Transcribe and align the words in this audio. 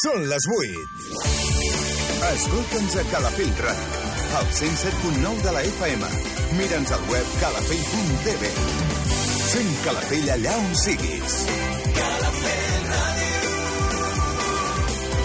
Són 0.00 0.22
les 0.30 0.44
8. 0.56 0.84
Escolta'ns 2.30 2.94
a 3.00 3.02
Calafell 3.10 3.50
Ràdio, 3.64 3.98
al 4.38 4.46
107.9 4.56 5.42
de 5.44 5.52
la 5.56 5.62
FM. 5.66 6.02
Mira'ns 6.56 6.90
al 6.96 7.02
web 7.10 7.26
calafell.tv. 7.42 8.42
Fem 9.50 9.68
Calafell 9.84 10.28
allà 10.36 10.54
on 10.62 10.70
siguis. 10.84 11.34
Calafell 11.98 12.88
Ràdio. 12.92 13.40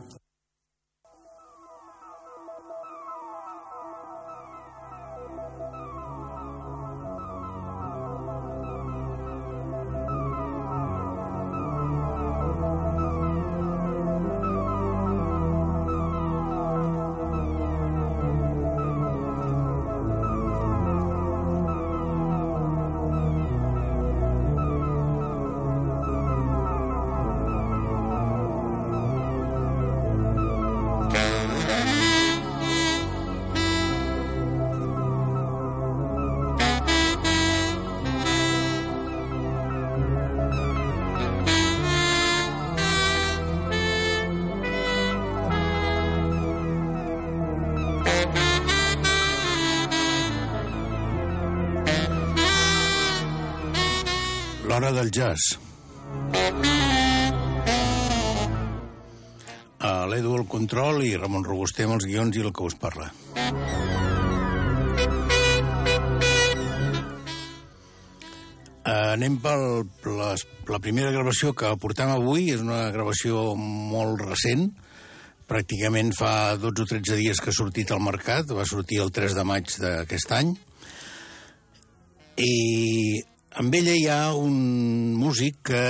Jazz. 55.11 55.59
Uh, 59.81 60.05
L'Edu 60.11 60.35
al 60.37 60.45
control 60.45 61.01
i 61.03 61.15
Ramon 61.17 61.45
Robuster 61.47 61.87
amb 61.87 61.97
els 61.97 62.05
guions 62.05 62.37
i 62.37 62.43
el 62.45 62.53
que 62.53 62.67
us 62.67 62.77
parla. 62.77 63.09
Uh, 68.81 69.13
anem 69.15 69.39
per 69.41 69.57
les, 70.05 70.45
la 70.69 70.79
primera 70.81 71.11
gravació 71.13 71.53
que 71.57 71.73
portem 71.81 72.13
avui. 72.13 72.51
És 72.53 72.61
una 72.61 72.87
gravació 72.93 73.55
molt 73.57 74.21
recent, 74.21 74.69
pràcticament 75.49 76.13
fa 76.17 76.55
12 76.61 76.85
o 76.85 76.91
13 76.93 77.17
dies 77.19 77.41
que 77.41 77.51
ha 77.51 77.57
sortit 77.57 77.91
al 77.91 78.03
mercat, 78.05 78.53
va 78.55 78.69
sortir 78.69 79.01
el 79.03 79.11
3 79.11 79.35
de 79.37 79.47
maig 79.47 79.73
d'aquest 79.81 80.37
any, 80.37 80.53
i 82.41 82.53
amb 83.59 83.75
ella 83.75 83.93
hi 83.97 84.05
ha 84.07 84.33
un 84.37 85.15
músic 85.19 85.57
que, 85.71 85.81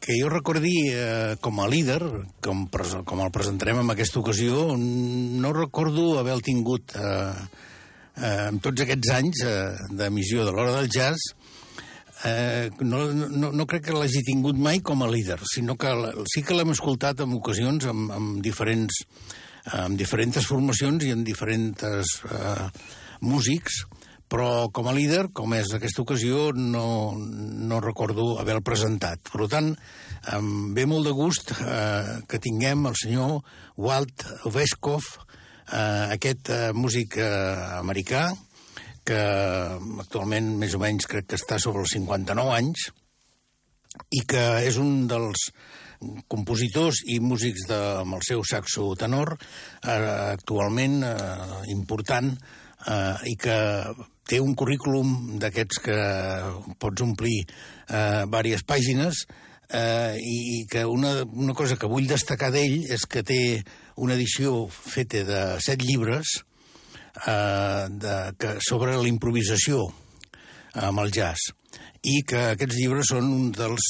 que 0.00 0.16
jo 0.16 0.30
recordi 0.32 0.72
eh, 0.88 1.36
com 1.44 1.60
a 1.60 1.68
líder, 1.68 2.00
com, 2.44 2.64
com 2.70 3.20
el 3.20 3.34
presentarem 3.34 3.82
en 3.82 3.92
aquesta 3.92 4.20
ocasió, 4.22 4.72
no 4.78 5.52
recordo 5.52 6.18
haver 6.20 6.38
tingut 6.44 6.96
eh, 6.96 7.34
eh, 8.16 8.48
en 8.48 8.62
tots 8.64 8.86
aquests 8.86 9.12
anys 9.18 9.44
eh, 9.44 9.58
d'emissió 9.92 10.46
de 10.46 10.56
l'Hora 10.56 10.78
del 10.78 10.88
Jazz, 10.88 11.34
eh, 12.24 12.70
no, 12.80 13.04
no, 13.12 13.52
no 13.52 13.68
crec 13.68 13.90
que 13.90 13.98
l'hagi 13.98 14.24
tingut 14.24 14.56
mai 14.56 14.80
com 14.80 15.04
a 15.04 15.12
líder, 15.12 15.40
sinó 15.52 15.76
que 15.76 15.92
sí 16.32 16.44
que 16.46 16.56
l'hem 16.56 16.72
escoltat 16.72 17.26
en 17.26 17.36
ocasions 17.36 17.90
amb, 17.92 18.08
amb, 18.16 18.40
diferents, 18.44 19.04
amb 19.84 20.00
diferents 20.00 20.48
formacions 20.48 21.04
i 21.04 21.12
amb 21.12 21.28
diferents 21.28 22.22
eh, 22.24 22.70
músics, 23.20 23.84
però 24.32 24.70
com 24.72 24.88
a 24.88 24.94
líder, 24.96 25.26
com 25.36 25.52
és 25.52 25.74
aquesta 25.76 26.00
ocasió, 26.00 26.46
no, 26.56 27.12
no 27.18 27.80
recordo 27.84 28.38
haver-lo 28.40 28.64
presentat. 28.64 29.28
Per 29.28 29.48
tant, 29.52 29.74
em 30.32 30.46
ve 30.76 30.86
molt 30.88 31.04
de 31.08 31.12
gust 31.16 31.52
eh, 31.58 32.22
que 32.28 32.40
tinguem 32.40 32.86
el 32.88 32.96
senyor 32.96 33.42
Walt 33.76 34.24
Veskov, 34.54 35.04
eh, 35.68 36.16
aquest 36.16 36.48
eh, 36.48 36.62
músic 36.72 37.18
eh, 37.20 37.28
americà, 37.76 38.30
que 39.04 39.20
actualment 40.00 40.54
més 40.62 40.78
o 40.78 40.80
menys 40.80 41.10
crec 41.10 41.28
que 41.28 41.36
està 41.36 41.58
sobre 41.60 41.82
els 41.84 41.92
59 41.92 42.56
anys, 42.56 42.88
i 44.16 44.22
que 44.24 44.44
és 44.64 44.78
un 44.80 45.04
dels 45.10 45.50
compositors 46.32 47.02
i 47.12 47.18
músics 47.22 47.66
de, 47.68 47.78
amb 48.00 48.16
el 48.16 48.24
seu 48.26 48.40
saxo 48.48 48.88
tenor 48.98 49.36
eh, 49.36 49.92
actualment 50.32 51.02
eh, 51.06 51.20
important 51.74 52.32
eh, 52.32 53.28
i 53.30 53.36
que 53.38 53.58
té 54.28 54.40
un 54.40 54.54
currículum 54.58 55.38
d'aquests 55.42 55.80
que 55.84 55.96
pots 56.80 57.04
omplir 57.04 57.40
eh, 57.42 58.22
diverses 58.26 58.66
pàgines 58.68 59.24
eh, 59.72 60.16
i, 60.18 60.64
que 60.70 60.84
una, 60.86 61.22
una 61.24 61.54
cosa 61.58 61.76
que 61.76 61.90
vull 61.90 62.08
destacar 62.10 62.52
d'ell 62.54 62.86
és 62.92 63.06
que 63.06 63.24
té 63.26 63.40
una 63.96 64.14
edició 64.14 64.66
feta 64.72 65.24
de 65.28 65.42
set 65.64 65.82
llibres 65.82 66.36
eh, 67.26 67.88
de, 67.90 68.16
que, 68.38 68.56
sobre 68.64 68.96
la 68.96 69.08
improvisació 69.10 69.88
amb 70.72 71.02
el 71.02 71.12
jazz 71.12 71.52
i 72.02 72.22
que 72.26 72.52
aquests 72.52 72.78
llibres 72.78 73.12
són 73.12 73.28
un 73.30 73.50
dels, 73.54 73.88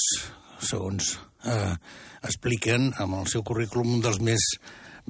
segons 0.63 1.15
eh, 1.49 1.75
expliquen 2.23 2.91
amb 3.03 3.23
el 3.23 3.29
seu 3.31 3.45
currículum, 3.47 3.97
un 3.97 4.05
dels 4.05 4.21
més 4.23 4.45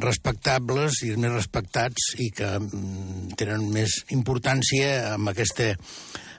respectables 0.00 1.02
i 1.04 1.12
els 1.12 1.20
més 1.20 1.32
respectats 1.34 2.12
i 2.22 2.30
que 2.32 2.48
mm, 2.58 3.34
tenen 3.38 3.66
més 3.72 3.98
importància 4.14 5.12
amb 5.12 5.32
aquesta, 5.32 5.68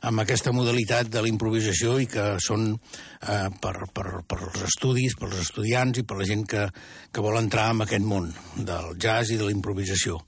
amb 0.09 0.23
aquesta 0.23 0.53
modalitat 0.55 1.11
de 1.13 1.21
la 1.21 1.29
improvisació 1.29 1.99
i 2.01 2.07
que 2.09 2.33
són 2.43 2.71
eh, 2.73 3.49
per, 3.61 3.75
per, 3.93 4.07
per 4.25 4.39
els 4.49 4.65
estudis, 4.65 5.15
per 5.19 5.29
estudiants 5.37 6.01
i 6.01 6.05
per 6.07 6.17
la 6.19 6.27
gent 6.27 6.43
que, 6.49 6.65
que 7.13 7.23
vol 7.23 7.37
entrar 7.39 7.69
en 7.75 7.85
aquest 7.85 8.05
món 8.07 8.31
del 8.57 8.95
jazz 8.97 9.31
i 9.31 9.39
de 9.39 9.47
la 9.47 9.55
improvisació. 9.55 10.19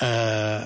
Eh, 0.00 0.06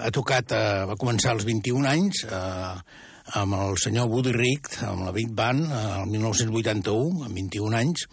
ha 0.04 0.10
tocat, 0.14 0.52
eh, 0.52 0.84
va 0.90 0.98
començar 1.00 1.32
als 1.34 1.46
21 1.46 1.88
anys, 1.90 2.24
eh, 2.26 3.02
amb 3.40 3.56
el 3.56 3.78
senyor 3.80 4.10
Woody 4.10 4.34
Richt, 4.36 4.82
amb 4.84 5.06
la 5.06 5.14
Big 5.14 5.30
Band, 5.32 5.64
eh, 5.70 5.84
el 6.02 6.10
1981, 6.12 7.24
amb 7.24 7.38
21 7.40 7.78
anys, 7.78 8.04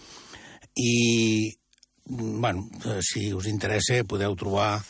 i, 0.80 0.94
bueno, 2.06 2.70
eh, 2.86 3.00
si 3.02 3.32
us 3.34 3.48
interessa, 3.48 4.04
podeu 4.08 4.36
trobar 4.36 4.82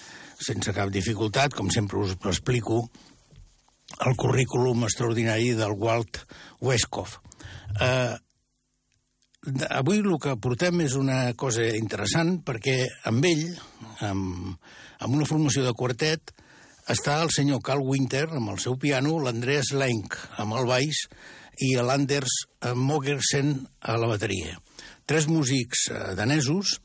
sense 0.42 0.74
cap 0.74 0.90
dificultat, 0.90 1.54
com 1.54 1.70
sempre 1.70 2.00
us 2.02 2.16
explico, 2.18 2.90
el 4.00 4.16
currículum 4.18 4.86
extraordinari 4.88 5.54
del 5.58 5.76
Walt 5.78 6.24
Westkoff. 6.62 7.20
Eh, 7.80 8.16
avui 9.70 10.00
el 10.02 10.18
que 10.22 10.38
portem 10.38 10.84
és 10.86 10.96
una 10.98 11.34
cosa 11.38 11.66
interessant 11.78 12.40
perquè 12.46 12.86
amb 13.10 13.26
ell, 13.26 13.48
amb, 14.06 14.56
amb 15.02 15.18
una 15.18 15.28
formació 15.30 15.66
de 15.66 15.76
quartet, 15.78 16.34
està 16.90 17.20
el 17.22 17.30
senyor 17.34 17.62
Carl 17.66 17.84
Winter 17.86 18.28
amb 18.30 18.54
el 18.54 18.60
seu 18.60 18.78
piano, 18.78 19.20
l'Andreas 19.22 19.72
Lenk 19.78 20.18
amb 20.42 20.58
el 20.58 20.68
baix 20.70 21.06
i 21.62 21.76
l'Anders 21.78 22.34
Mogersen 22.76 23.54
a 23.82 23.98
la 24.02 24.10
bateria. 24.10 24.58
Tres 25.06 25.28
músics 25.28 25.90
eh, 25.92 26.14
danesos 26.18 26.80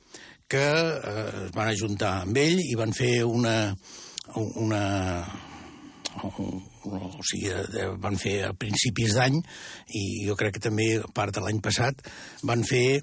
que 0.48 0.62
eh, 0.62 1.26
es 1.46 1.52
van 1.56 1.70
ajuntar 1.72 2.12
amb 2.22 2.38
ell 2.38 2.60
i 2.62 2.74
van 2.78 2.94
fer 2.94 3.24
una, 3.26 3.74
una, 4.62 4.82
o 6.22 7.22
sigui, 7.26 7.50
eh, 7.50 7.88
van 8.02 8.18
fer 8.20 8.36
a 8.48 8.52
principis 8.58 9.16
d'any 9.18 9.38
i 9.98 10.04
jo 10.26 10.36
crec 10.38 10.56
que 10.56 10.66
també 10.68 10.88
part 11.14 11.34
de 11.34 11.42
l'any 11.44 11.62
passat 11.64 12.02
van 12.46 12.64
fer 12.66 13.00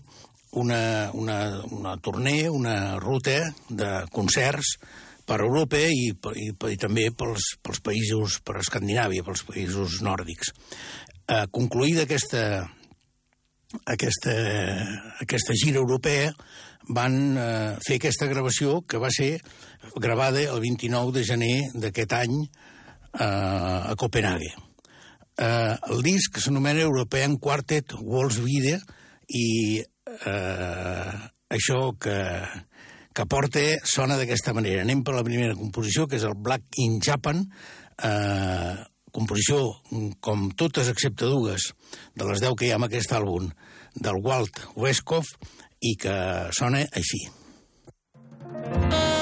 una, 0.54 1.12
una, 1.13 1.38
una 1.74 1.98
torner, 1.98 2.50
una 2.54 3.00
ruta 3.01 3.40
de 3.69 3.92
concerts 4.13 4.78
per 5.25 5.40
Europa 5.42 5.80
i, 5.80 6.12
i, 6.12 6.50
i 6.51 6.78
també 6.80 7.07
pels, 7.18 7.56
pels 7.63 7.80
països, 7.84 8.40
per 8.44 8.60
Escandinàvia, 8.60 9.24
pels 9.24 9.45
països 9.48 10.01
nòrdics. 10.04 10.51
Eh, 11.31 11.45
concluïda 11.56 12.04
aquesta, 12.04 12.44
aquesta, 13.95 14.36
aquesta 15.24 15.56
gira 15.57 15.81
europea, 15.81 16.34
van 16.89 17.38
eh, 17.38 17.77
fer 17.85 18.00
aquesta 18.00 18.27
gravació 18.27 18.81
que 18.88 19.00
va 19.00 19.12
ser 19.13 19.38
gravada 19.95 20.41
el 20.44 20.59
29 20.63 21.13
de 21.15 21.24
gener 21.27 21.56
d'aquest 21.75 22.13
any 22.18 22.35
eh, 22.44 23.24
a 23.24 23.95
Copenhague. 24.00 24.51
Eh, 25.38 25.75
el 25.89 26.03
disc 26.06 26.38
s'anomena 26.38 26.83
European 26.83 27.38
Quartet 27.41 27.95
Walls 28.01 28.39
Video 28.44 28.80
i 29.33 29.80
eh, 29.80 31.13
això 31.53 31.80
que, 32.01 32.18
que 33.13 33.25
porta 33.30 33.63
sona 33.88 34.18
d'aquesta 34.19 34.53
manera. 34.53 34.83
Anem 34.83 35.03
per 35.06 35.15
la 35.15 35.25
primera 35.25 35.57
composició, 35.57 36.07
que 36.07 36.19
és 36.19 36.27
el 36.27 36.35
Black 36.35 36.81
in 36.83 37.00
Japan, 37.01 37.45
eh, 38.03 38.75
composició, 39.13 39.59
com 40.25 40.50
totes 40.57 40.89
excepte 40.89 41.30
dues, 41.30 41.71
de 42.18 42.30
les 42.30 42.41
deu 42.41 42.57
que 42.57 42.68
hi 42.68 42.74
ha 42.74 42.80
en 42.81 42.88
aquest 42.89 43.13
àlbum, 43.13 43.51
del 43.94 44.18
Walt 44.25 44.57
Westcoff, 44.75 45.30
i 45.83 45.95
que 46.00 46.18
sona 46.56 46.85
així. 47.00 47.25
Uh, 48.53 49.12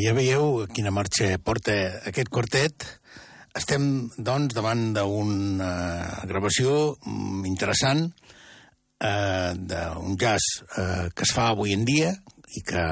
ja 0.00 0.12
veieu 0.16 0.66
quina 0.72 0.92
marxa 0.94 1.34
porta 1.44 1.74
aquest 2.08 2.30
quartet. 2.32 2.86
Estem, 3.56 3.84
doncs, 4.16 4.54
davant 4.54 4.92
d'una 4.94 5.70
gravació 6.30 6.94
mm, 6.94 7.44
interessant 7.50 8.06
uh, 8.06 9.50
d'un 9.56 10.16
jazz 10.20 10.60
uh, 10.62 11.08
que 11.10 11.26
es 11.26 11.34
fa 11.34 11.50
avui 11.50 11.74
en 11.74 11.84
dia 11.88 12.12
i 12.56 12.62
que 12.66 12.84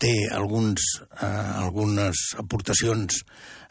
té 0.00 0.12
alguns, 0.36 0.84
uh, 1.20 1.64
algunes 1.64 2.20
aportacions 2.40 3.22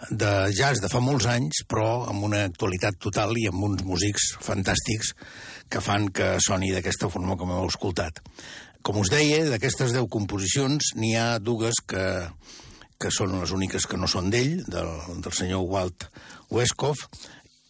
de 0.10 0.34
jazz 0.56 0.82
de 0.82 0.90
fa 0.92 1.02
molts 1.04 1.28
anys, 1.30 1.64
però 1.70 2.06
amb 2.10 2.26
una 2.28 2.46
actualitat 2.48 2.98
total 3.04 3.36
i 3.38 3.48
amb 3.50 3.68
uns 3.70 3.86
músics 3.86 4.32
fantàstics 4.42 5.14
que 5.70 5.82
fan 5.84 6.10
que 6.10 6.38
soni 6.42 6.72
d'aquesta 6.74 7.12
forma 7.14 7.38
com 7.38 7.52
heu 7.54 7.70
escoltat. 7.70 8.24
Com 8.86 9.02
us 9.02 9.12
deia, 9.12 9.44
d'aquestes 9.50 9.92
deu 9.96 10.08
composicions 10.12 10.94
n'hi 10.96 11.16
ha 11.20 11.40
dues 11.44 11.82
que, 11.86 12.06
que 13.00 13.12
són 13.12 13.36
les 13.40 13.52
úniques 13.56 13.86
que 13.90 14.00
no 14.00 14.08
són 14.08 14.32
d'ell, 14.32 14.62
del, 14.72 14.94
del 15.24 15.36
senyor 15.36 15.66
Walt 15.68 16.08
Westkoff, 16.52 17.06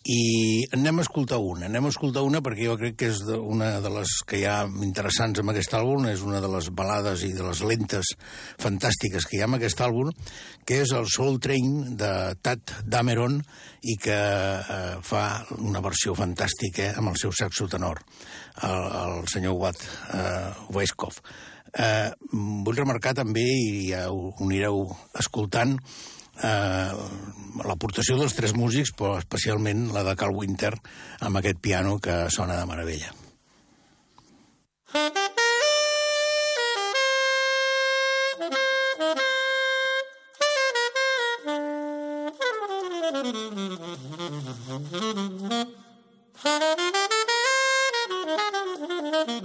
i 0.09 0.65
anem 0.73 0.99
a 0.99 1.03
escoltar 1.05 1.37
una. 1.37 1.67
Anem 1.67 1.85
a 1.85 1.91
escoltar 1.93 2.23
una 2.25 2.41
perquè 2.41 2.65
jo 2.65 2.77
crec 2.79 2.95
que 2.97 3.09
és 3.11 3.19
una 3.29 3.75
de 3.83 3.91
les 3.93 4.15
que 4.25 4.39
hi 4.39 4.45
ha 4.49 4.63
interessants 4.85 5.41
en 5.41 5.51
aquest 5.51 5.75
àlbum, 5.77 6.07
és 6.09 6.23
una 6.25 6.41
de 6.41 6.49
les 6.49 6.71
balades 6.73 7.21
i 7.27 7.29
de 7.35 7.45
les 7.45 7.61
lentes 7.61 8.15
fantàstiques 8.61 9.27
que 9.29 9.37
hi 9.37 9.43
ha 9.43 9.49
en 9.51 9.59
aquest 9.59 9.83
àlbum, 9.85 10.09
que 10.65 10.81
és 10.81 10.95
el 10.97 11.05
Soul 11.13 11.37
Train 11.43 11.95
de 11.99 12.11
Tad 12.41 12.73
Dameron 12.89 13.37
i 13.85 13.99
que 14.01 14.17
eh, 14.17 14.97
fa 15.05 15.23
una 15.59 15.83
versió 15.85 16.17
fantàstica 16.17 16.89
amb 16.97 17.13
el 17.13 17.21
seu 17.21 17.35
saxo 17.35 17.69
tenor, 17.69 18.01
el, 18.65 18.85
el 19.03 19.17
senyor 19.29 19.59
Watt 19.61 19.85
eh, 19.85 20.49
Weiskopf. 20.73 21.21
Eh, 21.69 22.09
vull 22.33 22.79
remarcar 22.81 23.13
també, 23.19 23.45
i 23.45 23.91
ja 23.91 24.07
ho 24.09 24.31
anireu 24.41 24.87
escoltant, 25.21 25.77
eh, 26.43 26.91
l'aportació 27.65 28.17
dels 28.19 28.35
tres 28.37 28.53
músics, 28.55 28.93
però 28.95 29.17
especialment 29.19 29.89
la 29.95 30.03
de 30.07 30.15
Carl 30.19 30.35
Winter, 30.35 30.73
amb 31.25 31.41
aquest 31.41 31.59
piano 31.61 31.97
que 32.03 32.27
sona 32.33 32.59
de 32.59 32.69
meravella. 32.69 33.15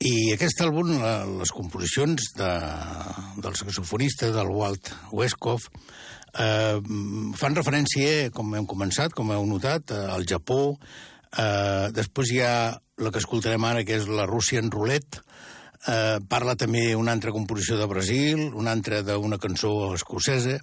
I 0.00 0.32
aquest 0.32 0.62
àlbum, 0.64 0.94
les 1.36 1.50
composicions 1.52 2.30
de, 2.38 2.52
del 3.44 3.56
saxofonista, 3.58 4.30
del 4.32 4.48
Walt 4.48 4.88
Westkoff, 5.12 5.66
eh, 6.40 6.78
fan 7.36 7.58
referència, 7.58 8.30
com 8.32 8.54
hem 8.56 8.64
començat, 8.70 9.12
com 9.12 9.28
heu 9.34 9.44
notat, 9.44 9.92
eh, 9.92 10.06
al 10.14 10.24
Japó. 10.24 10.78
Eh, 11.36 11.90
després 11.92 12.32
hi 12.32 12.40
ha 12.40 12.54
la 12.96 13.12
que 13.12 13.20
escoltarem 13.20 13.66
ara, 13.68 13.84
que 13.84 14.00
és 14.00 14.08
la 14.08 14.24
Russian 14.30 14.72
Roulette, 14.72 15.20
Eh, 15.88 16.20
parla 16.28 16.58
també 16.60 16.90
una 16.92 17.14
altra 17.16 17.32
composició 17.32 17.78
de 17.80 17.86
Brasil, 17.88 18.40
una 18.52 18.72
altra 18.76 19.00
d'una 19.00 19.38
cançó 19.40 19.94
escocesa. 19.96 20.58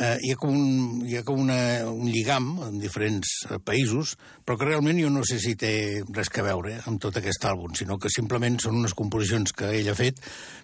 Eh, 0.00 0.16
hi 0.24 0.30
ha 0.32 0.38
com, 0.40 0.54
un, 0.56 1.02
hi 1.04 1.18
ha 1.18 1.22
com 1.26 1.40
una, 1.42 1.84
un 1.84 2.06
lligam 2.08 2.46
en 2.64 2.78
diferents 2.80 3.28
eh, 3.50 3.58
països, 3.60 4.14
però 4.40 4.56
que 4.56 4.68
realment 4.70 4.96
jo 5.02 5.10
no 5.12 5.20
sé 5.28 5.36
si 5.42 5.52
té 5.60 6.00
res 6.08 6.30
que 6.32 6.44
veure 6.46 6.78
amb 6.88 6.96
tot 7.02 7.18
aquest 7.20 7.44
àlbum, 7.50 7.74
sinó 7.76 7.98
que 8.00 8.08
simplement 8.12 8.56
són 8.62 8.78
unes 8.80 8.96
composicions 8.96 9.52
que 9.52 9.68
ell 9.76 9.90
ha 9.92 9.96
fet 9.98 10.22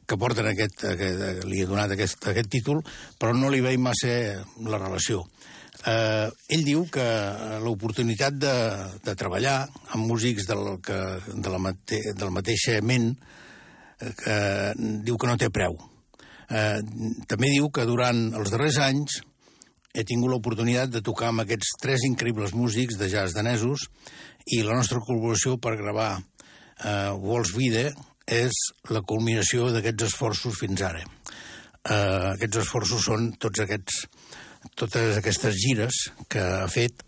que 0.09 0.17
porten 0.17 0.49
aquest, 0.49 0.87
aquest 0.95 1.45
li 1.45 1.61
ha 1.61 1.69
donat 1.69 1.93
aquest, 1.93 2.25
aquest 2.33 2.49
títol, 2.57 2.81
però 3.21 3.35
no 3.37 3.53
li 3.53 3.61
veig 3.61 3.77
massa 3.85 4.15
la 4.65 4.81
relació. 4.81 5.27
Eh, 5.85 6.31
ell 6.57 6.65
diu 6.65 6.87
que 6.91 7.05
l'oportunitat 7.61 8.41
de, 8.41 8.55
de 9.05 9.17
treballar 9.19 9.59
amb 9.93 10.09
músics 10.09 10.49
del, 10.49 10.73
que, 10.81 10.99
de 11.29 11.53
la 11.53 11.61
mate, 11.61 12.01
del 12.17 12.33
mateix 12.33 12.65
ment 12.81 13.13
eh, 14.01 14.73
diu 15.05 15.21
que 15.21 15.29
no 15.29 15.37
té 15.37 15.53
preu. 15.53 15.77
Eh, 16.49 16.81
també 17.29 17.51
diu 17.53 17.69
que 17.75 17.85
durant 17.89 18.29
els 18.39 18.53
darrers 18.53 18.79
anys 18.81 19.21
he 19.93 20.05
tingut 20.09 20.33
l'oportunitat 20.33 20.93
de 20.93 21.03
tocar 21.05 21.33
amb 21.33 21.45
aquests 21.45 21.75
tres 21.83 22.05
increïbles 22.09 22.55
músics 22.57 22.97
de 23.01 23.09
jazz 23.13 23.37
danesos 23.37 23.89
i 24.47 24.63
la 24.65 24.77
nostra 24.79 25.01
col·laboració 25.05 25.59
per 25.61 25.77
gravar 25.81 26.13
eh, 26.19 27.11
Walls 27.19 27.53
Vida 27.57 27.89
és 28.29 28.55
la 28.93 29.03
culminació 29.09 29.71
d'aquests 29.73 30.09
esforços 30.11 30.57
fins 30.61 30.85
ara. 30.85 31.03
Eh, 31.03 32.35
aquests 32.35 32.63
esforços 32.65 33.05
són 33.09 33.33
tots 33.41 33.65
aquests, 33.65 34.03
totes 34.77 35.21
aquestes 35.21 35.57
gires 35.57 36.01
que 36.29 36.45
ha 36.63 36.69
fet 36.73 37.05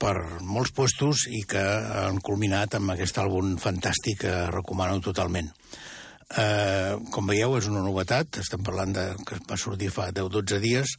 per 0.00 0.14
molts 0.40 0.72
puestos 0.72 1.26
i 1.28 1.42
que 1.48 1.60
han 1.60 2.22
culminat 2.24 2.78
amb 2.78 2.94
aquest 2.94 3.18
àlbum 3.20 3.56
fantàstic 3.60 4.22
que 4.24 4.36
recomano 4.54 5.02
totalment. 5.04 5.50
Eh, 6.30 6.94
com 7.10 7.26
veieu, 7.26 7.56
és 7.58 7.66
una 7.66 7.82
novetat, 7.82 8.38
estem 8.38 8.62
parlant 8.62 8.92
de 8.94 9.04
que 9.26 9.40
va 9.48 9.56
sortir 9.58 9.88
fa 9.90 10.12
10-12 10.14 10.60
dies, 10.62 10.92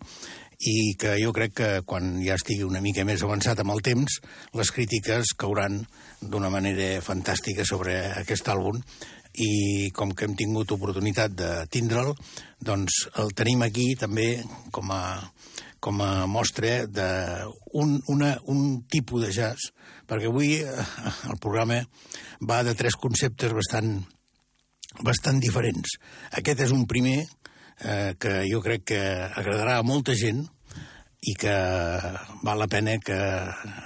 i 0.62 0.94
que 1.00 1.16
jo 1.22 1.32
crec 1.34 1.56
que 1.58 1.70
quan 1.88 2.20
ja 2.22 2.36
estigui 2.36 2.66
una 2.68 2.82
mica 2.84 3.06
més 3.08 3.24
avançat 3.24 3.62
amb 3.64 3.72
el 3.74 3.82
temps, 3.86 4.20
les 4.60 4.72
crítiques 4.76 5.34
cauran 5.40 5.80
d'una 6.22 6.52
manera 6.54 7.00
fantàstica 7.02 7.66
sobre 7.66 7.96
aquest 8.20 8.52
àlbum. 8.52 8.84
I 9.32 9.90
com 9.96 10.12
que 10.12 10.28
hem 10.28 10.36
tingut 10.36 10.74
oportunitat 10.76 11.32
de 11.40 11.50
tindre'l, 11.72 12.12
doncs 12.60 13.06
el 13.24 13.32
tenim 13.32 13.64
aquí 13.64 13.94
també 13.96 14.44
com 14.76 14.92
a, 14.92 15.22
com 15.80 16.04
a 16.04 16.28
mostra 16.28 16.82
d'un 16.92 18.02
un, 18.12 18.26
un 18.52 18.66
tipus 18.92 19.24
de 19.24 19.32
jazz, 19.32 19.72
perquè 20.04 20.28
avui 20.28 20.58
eh, 20.60 20.88
el 21.32 21.40
programa 21.40 21.80
va 22.44 22.60
de 22.68 22.76
tres 22.76 23.00
conceptes 23.00 23.56
bastant 23.56 24.02
bastant 25.00 25.40
diferents. 25.40 25.96
Aquest 26.38 26.66
és 26.68 26.74
un 26.76 26.86
primer 26.88 27.22
eh, 27.24 28.14
que 28.20 28.42
jo 28.50 28.62
crec 28.64 28.90
que 28.94 29.02
agradarà 29.30 29.80
a 29.80 29.88
molta 29.88 30.16
gent 30.18 30.44
i 31.22 31.36
que 31.38 31.54
val 32.42 32.60
la 32.60 32.68
pena 32.70 32.98
que 33.00 33.18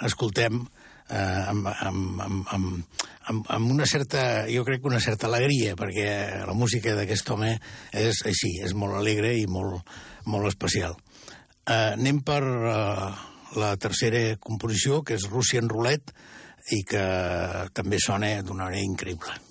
escoltem 0.07 0.61
eh, 1.09 1.43
amb, 1.51 1.67
amb, 1.67 2.21
amb, 2.25 2.47
amb, 2.55 3.05
amb, 3.29 3.49
amb 3.57 3.71
una 3.71 3.87
certa, 3.89 4.45
jo 4.51 4.63
crec 4.67 4.81
que 4.81 4.91
una 4.91 5.03
certa 5.03 5.27
alegria, 5.27 5.75
perquè 5.79 6.09
la 6.47 6.57
música 6.57 6.95
d'aquest 6.95 7.31
home 7.35 7.55
és 7.91 8.23
així, 8.25 8.55
és 8.63 8.73
molt 8.73 8.97
alegre 8.97 9.35
i 9.37 9.45
molt, 9.47 9.83
molt 10.31 10.49
especial. 10.51 10.97
Eh, 11.65 11.95
anem 11.95 12.21
per 12.25 12.41
eh, 12.43 13.09
la 13.59 13.75
tercera 13.81 14.23
composició, 14.41 15.03
que 15.03 15.19
és 15.19 15.27
Russian 15.31 15.69
Roulette, 15.71 16.15
i 16.73 16.81
que 16.87 17.03
també 17.77 17.99
sona 18.01 18.39
d'una 18.41 18.71
manera 18.71 18.81
increïble. 18.81 19.44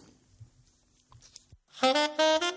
Thank 1.84 2.53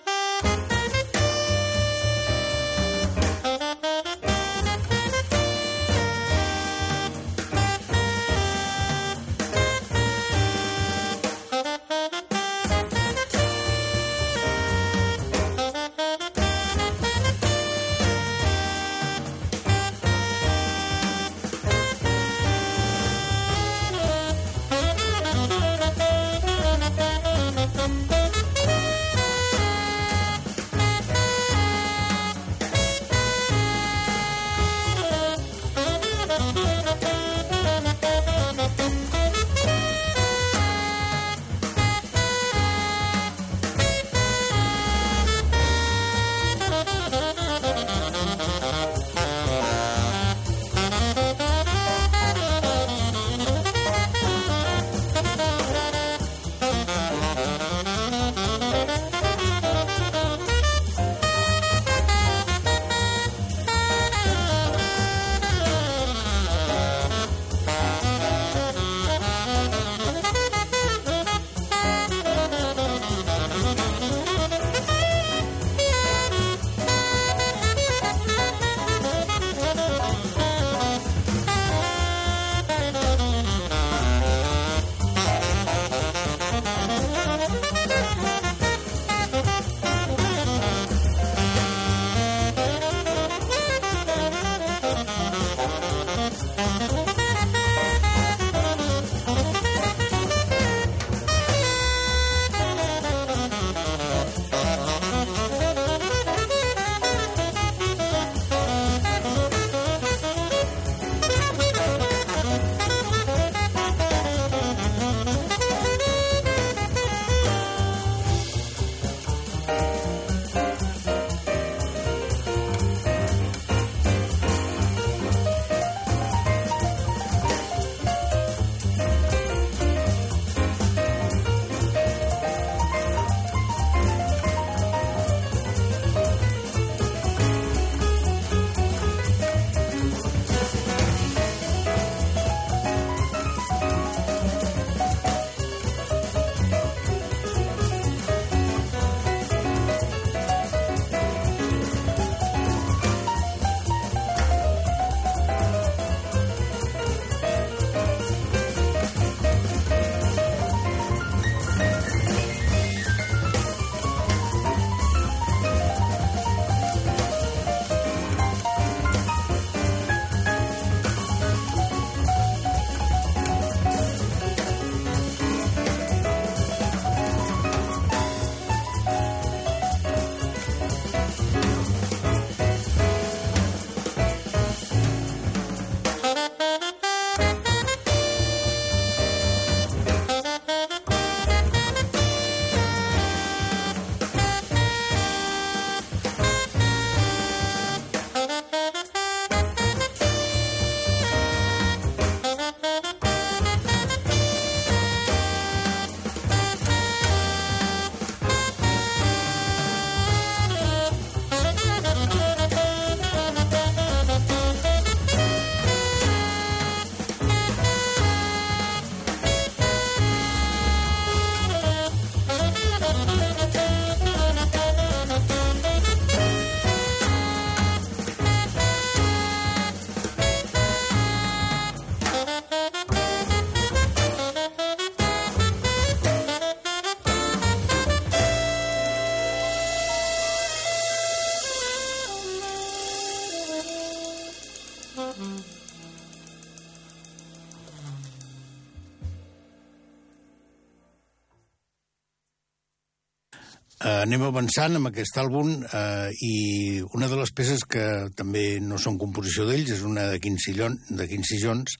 anem 254.27 254.43
avançant 254.43 254.97
amb 254.99 255.07
aquest 255.07 255.37
àlbum 255.39 255.69
uh, 255.87 256.27
i 256.43 256.99
una 257.15 257.29
de 257.31 257.37
les 257.39 257.53
peces 257.55 257.85
que 257.87 258.27
també 258.35 258.81
no 258.83 258.99
són 258.99 259.15
composició 259.21 259.63
d'ells 259.69 259.93
és 259.95 260.03
una 260.03 260.27
de 260.33 260.41
Quincy, 260.43 260.75
Llon, 260.75 260.97
de 261.07 261.27
Quincy 261.31 261.61
Jones. 261.63 261.95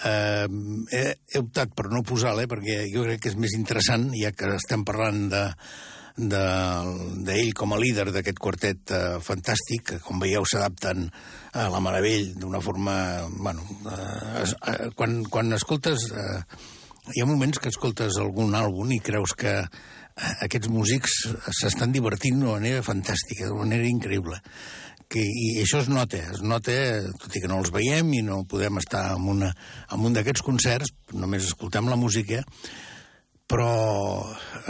Uh, 0.00 0.48
he, 0.88 1.04
he 1.28 1.42
optat 1.42 1.74
per 1.76 1.90
no 1.92 2.00
posar-la 2.06 2.46
eh, 2.46 2.48
perquè 2.48 2.86
jo 2.88 3.04
crec 3.04 3.20
que 3.20 3.32
és 3.34 3.36
més 3.36 3.52
interessant, 3.58 4.08
ja 4.16 4.32
que 4.32 4.54
estem 4.56 4.86
parlant 4.88 5.26
de 5.32 5.44
d'ell 6.20 7.22
de, 7.24 7.54
com 7.56 7.70
a 7.72 7.78
líder 7.80 8.10
d'aquest 8.12 8.40
quartet 8.42 8.90
uh, 8.92 9.20
fantàstic, 9.24 9.84
que 9.86 10.00
com 10.04 10.20
veieu 10.20 10.44
s'adapten 10.44 11.06
a 11.56 11.68
la 11.72 11.80
Meravell 11.80 12.34
d'una 12.36 12.60
forma... 12.60 12.94
Bueno, 13.38 13.64
uh, 13.86 14.42
uh, 14.42 14.90
quan, 14.96 15.22
quan 15.32 15.56
escoltes... 15.56 16.10
Uh, 16.12 16.42
hi 17.14 17.22
ha 17.22 17.26
moments 17.26 17.58
que 17.58 17.70
escoltes 17.72 18.18
algun 18.20 18.52
àlbum 18.54 18.92
i 18.92 19.00
creus 19.02 19.32
que 19.38 19.54
aquests 20.46 20.70
músics 20.72 21.16
s'estan 21.60 21.92
divertint 21.94 22.38
d'una 22.40 22.58
manera 22.58 22.84
fantàstica, 22.86 23.48
d'una 23.48 23.66
manera 23.66 23.88
increïble. 23.88 24.38
Que, 25.10 25.22
I 25.24 25.48
això 25.64 25.80
es 25.82 25.88
nota, 25.90 26.20
es 26.30 26.42
nota, 26.46 26.74
tot 27.18 27.34
i 27.34 27.42
que 27.42 27.50
no 27.50 27.58
els 27.58 27.72
veiem 27.74 28.12
i 28.14 28.22
no 28.22 28.44
podem 28.46 28.78
estar 28.78 29.08
en, 29.16 29.26
una, 29.32 29.50
en 29.90 30.06
un 30.06 30.14
d'aquests 30.14 30.44
concerts, 30.46 30.94
només 31.18 31.48
escoltem 31.48 31.90
la 31.90 31.98
música, 31.98 32.44
però 33.50 33.72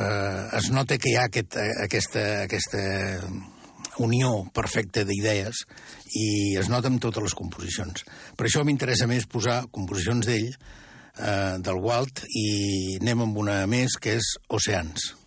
eh, 0.00 0.56
es 0.56 0.70
nota 0.72 0.96
que 0.96 1.12
hi 1.12 1.18
ha 1.20 1.26
aquest, 1.28 1.58
aquesta, 1.84 2.24
aquesta 2.46 2.84
unió 4.00 4.32
perfecta 4.56 5.04
d'idees 5.04 5.64
i 6.16 6.56
es 6.56 6.70
nota 6.72 6.88
en 6.88 6.96
totes 7.02 7.28
les 7.28 7.36
composicions. 7.36 8.06
Per 8.36 8.48
això 8.48 8.64
m'interessa 8.64 9.10
més 9.10 9.28
posar 9.28 9.66
composicions 9.68 10.24
d'ell, 10.24 10.54
eh, 10.54 11.56
del 11.60 11.84
Walt, 11.84 12.24
i 12.32 12.96
anem 13.02 13.26
amb 13.28 13.44
una 13.44 13.66
més, 13.68 14.00
que 14.00 14.16
és 14.16 14.36
Oceans. 14.48 15.19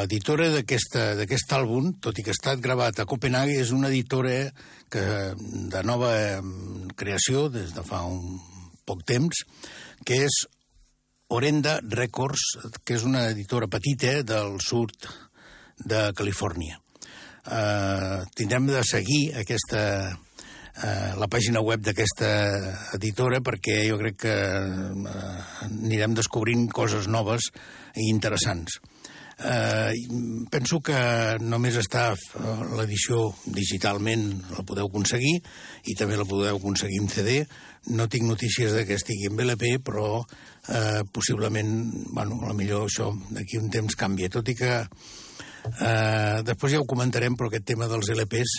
L'editora 0.00 0.48
d'aquest 0.56 1.52
àlbum, 1.56 1.94
tot 2.02 2.18
i 2.18 2.24
que 2.24 2.32
ha 2.32 2.38
estat 2.38 2.62
gravat 2.64 3.00
a 3.00 3.08
Copenhague, 3.08 3.60
és 3.60 3.72
una 3.76 3.90
editora 3.92 4.50
que, 4.90 5.04
de 5.72 5.82
nova 5.86 6.12
creació 6.96 7.48
des 7.52 7.74
de 7.76 7.84
fa 7.86 8.02
un 8.08 8.40
poc 8.88 9.04
temps, 9.06 9.44
que 10.04 10.24
és 10.26 10.40
Orenda 11.30 11.78
Records, 11.86 12.42
que 12.84 12.96
és 12.98 13.04
una 13.06 13.28
editora 13.30 13.68
petita 13.70 14.16
del 14.26 14.56
sud 14.64 14.96
de 15.78 16.08
Califòrnia. 16.16 16.80
Uh, 17.40 18.26
tindrem 18.36 18.66
de 18.68 18.82
seguir 18.84 19.30
aquesta, 19.40 19.82
uh, 20.12 21.12
la 21.22 21.28
pàgina 21.30 21.62
web 21.64 21.80
d'aquesta 21.86 22.28
editora 22.98 23.40
perquè 23.46 23.78
jo 23.86 23.96
crec 24.02 24.18
que 24.26 24.34
uh, 24.34 25.22
anirem 25.70 26.18
descobrint 26.18 26.66
coses 26.74 27.08
noves 27.08 27.48
i 27.94 28.10
interessants. 28.10 28.80
Eh, 29.40 29.92
penso 30.52 30.80
que 30.84 31.00
només 31.40 31.78
està 31.80 32.10
l'edició 32.76 33.30
digitalment, 33.48 34.26
la 34.52 34.64
podeu 34.68 34.90
aconseguir, 34.90 35.38
i 35.88 35.96
també 35.96 36.18
la 36.20 36.28
podeu 36.28 36.58
aconseguir 36.58 37.00
en 37.00 37.08
CD. 37.08 37.38
No 37.96 38.08
tinc 38.12 38.28
notícies 38.28 38.74
de 38.76 38.84
que 38.84 38.98
estigui 39.00 39.30
en 39.30 39.38
BLP, 39.38 39.78
però 39.84 40.20
eh, 40.20 41.02
possiblement, 41.12 41.72
bueno, 42.12 42.42
a 42.50 42.54
millor 42.54 42.88
això 42.90 43.10
d'aquí 43.30 43.60
un 43.60 43.70
temps 43.72 43.96
canvia, 43.96 44.28
tot 44.32 44.52
i 44.52 44.56
que 44.58 44.72
eh, 44.84 46.40
després 46.44 46.74
ja 46.74 46.82
ho 46.82 46.88
comentarem, 46.88 47.36
però 47.36 47.48
aquest 47.48 47.70
tema 47.72 47.88
dels 47.88 48.12
LPs 48.12 48.58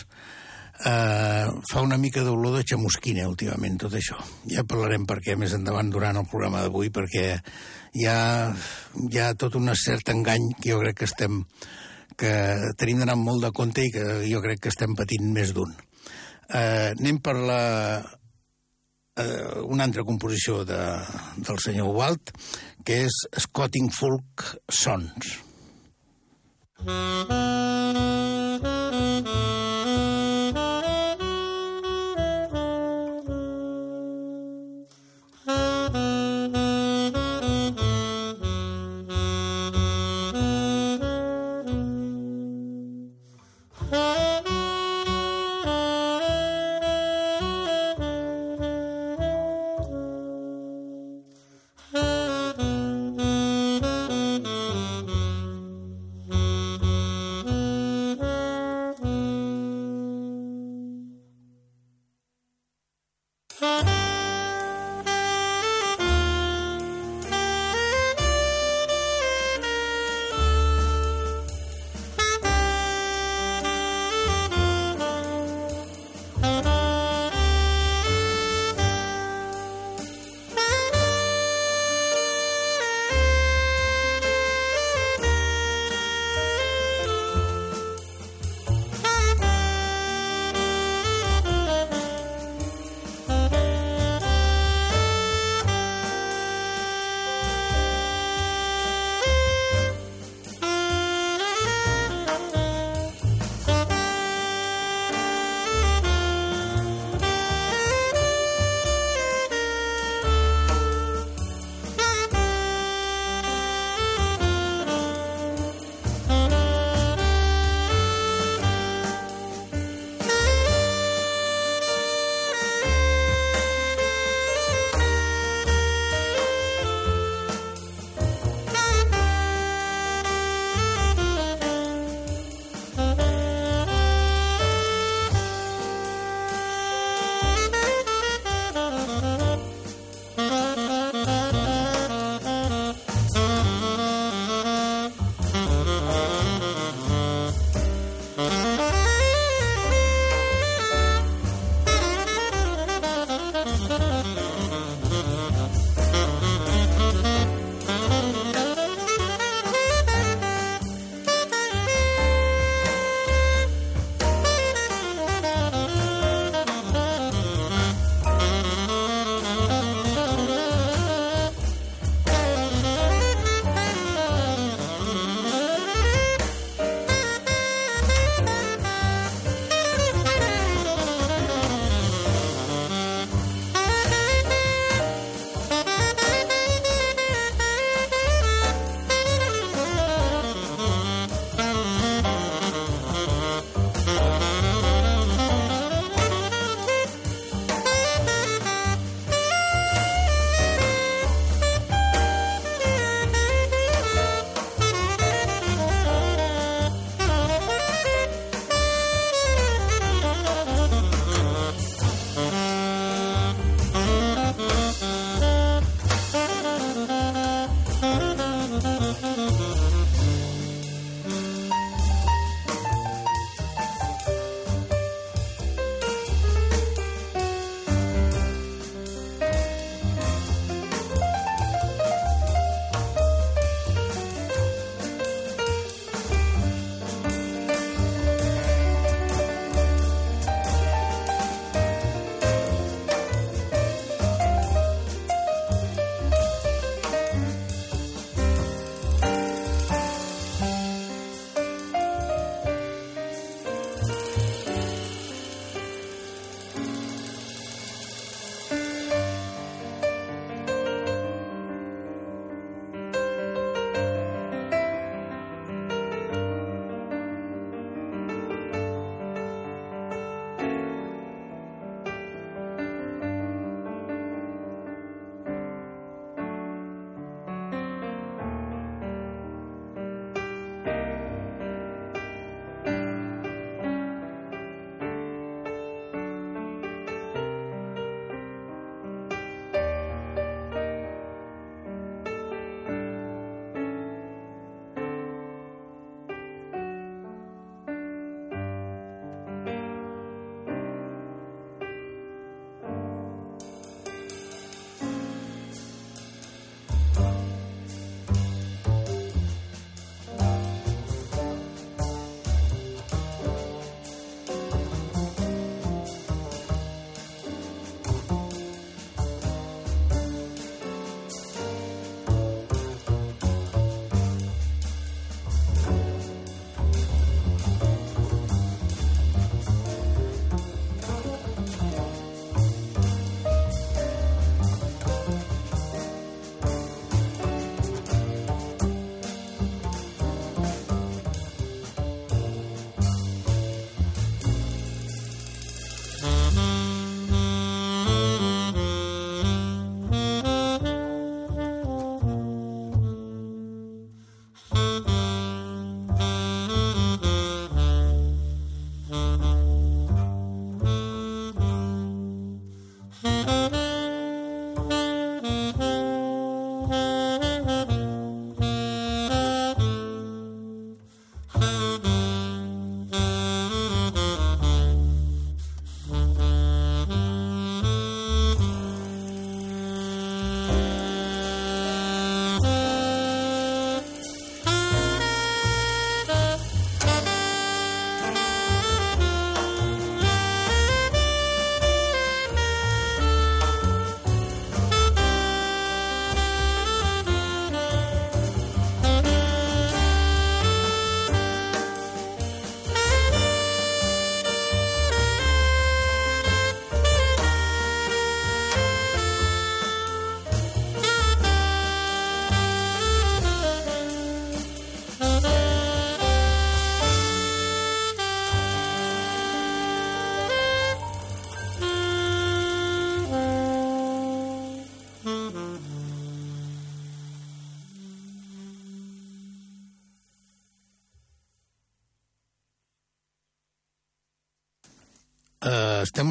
eh, 0.86 1.48
fa 1.72 1.82
una 1.82 1.98
mica 1.98 2.24
d'olor 2.26 2.58
de 2.58 2.63
xamusquina 2.67 3.28
últimament, 3.30 3.78
tot 3.82 3.96
això. 3.98 4.17
Ja 4.50 4.65
parlarem 4.67 5.06
per 5.10 5.20
què 5.24 5.38
més 5.38 5.54
endavant 5.58 5.91
durant 5.94 6.17
el 6.22 6.28
programa 6.30 6.63
d'avui, 6.63 6.91
perquè 6.94 7.28
hi 7.94 8.08
ha, 8.08 8.17
hi 9.10 9.22
ha 9.22 9.34
tot 9.36 9.58
un 9.60 9.72
cert 9.76 10.13
engany 10.13 10.52
que 10.58 10.74
jo 10.74 10.82
crec 10.84 11.02
que 11.02 11.10
estem 11.10 11.44
que 12.22 12.32
tenim 12.78 13.00
d'anar 13.02 13.15
molt 13.17 13.41
de 13.41 13.54
compte 13.56 13.82
i 13.82 13.91
que 13.94 14.04
jo 14.28 14.41
crec 14.44 14.60
que 14.62 14.70
estem 14.70 14.94
patint 14.98 15.32
més 15.34 15.56
d'un. 15.56 15.72
Eh, 16.52 16.91
anem 16.91 17.22
per 17.24 17.34
la, 17.39 17.62
eh, 19.15 19.62
una 19.63 19.88
altra 19.88 20.06
composició 20.06 20.62
de, 20.67 20.82
del 21.39 21.63
senyor 21.63 21.96
Walt, 21.96 22.36
que 22.86 23.06
és 23.08 23.24
Scotting 23.48 23.89
Folk 23.96 24.46
Sons. 24.70 25.39
Mm 26.82 27.26
-hmm. 27.30 28.41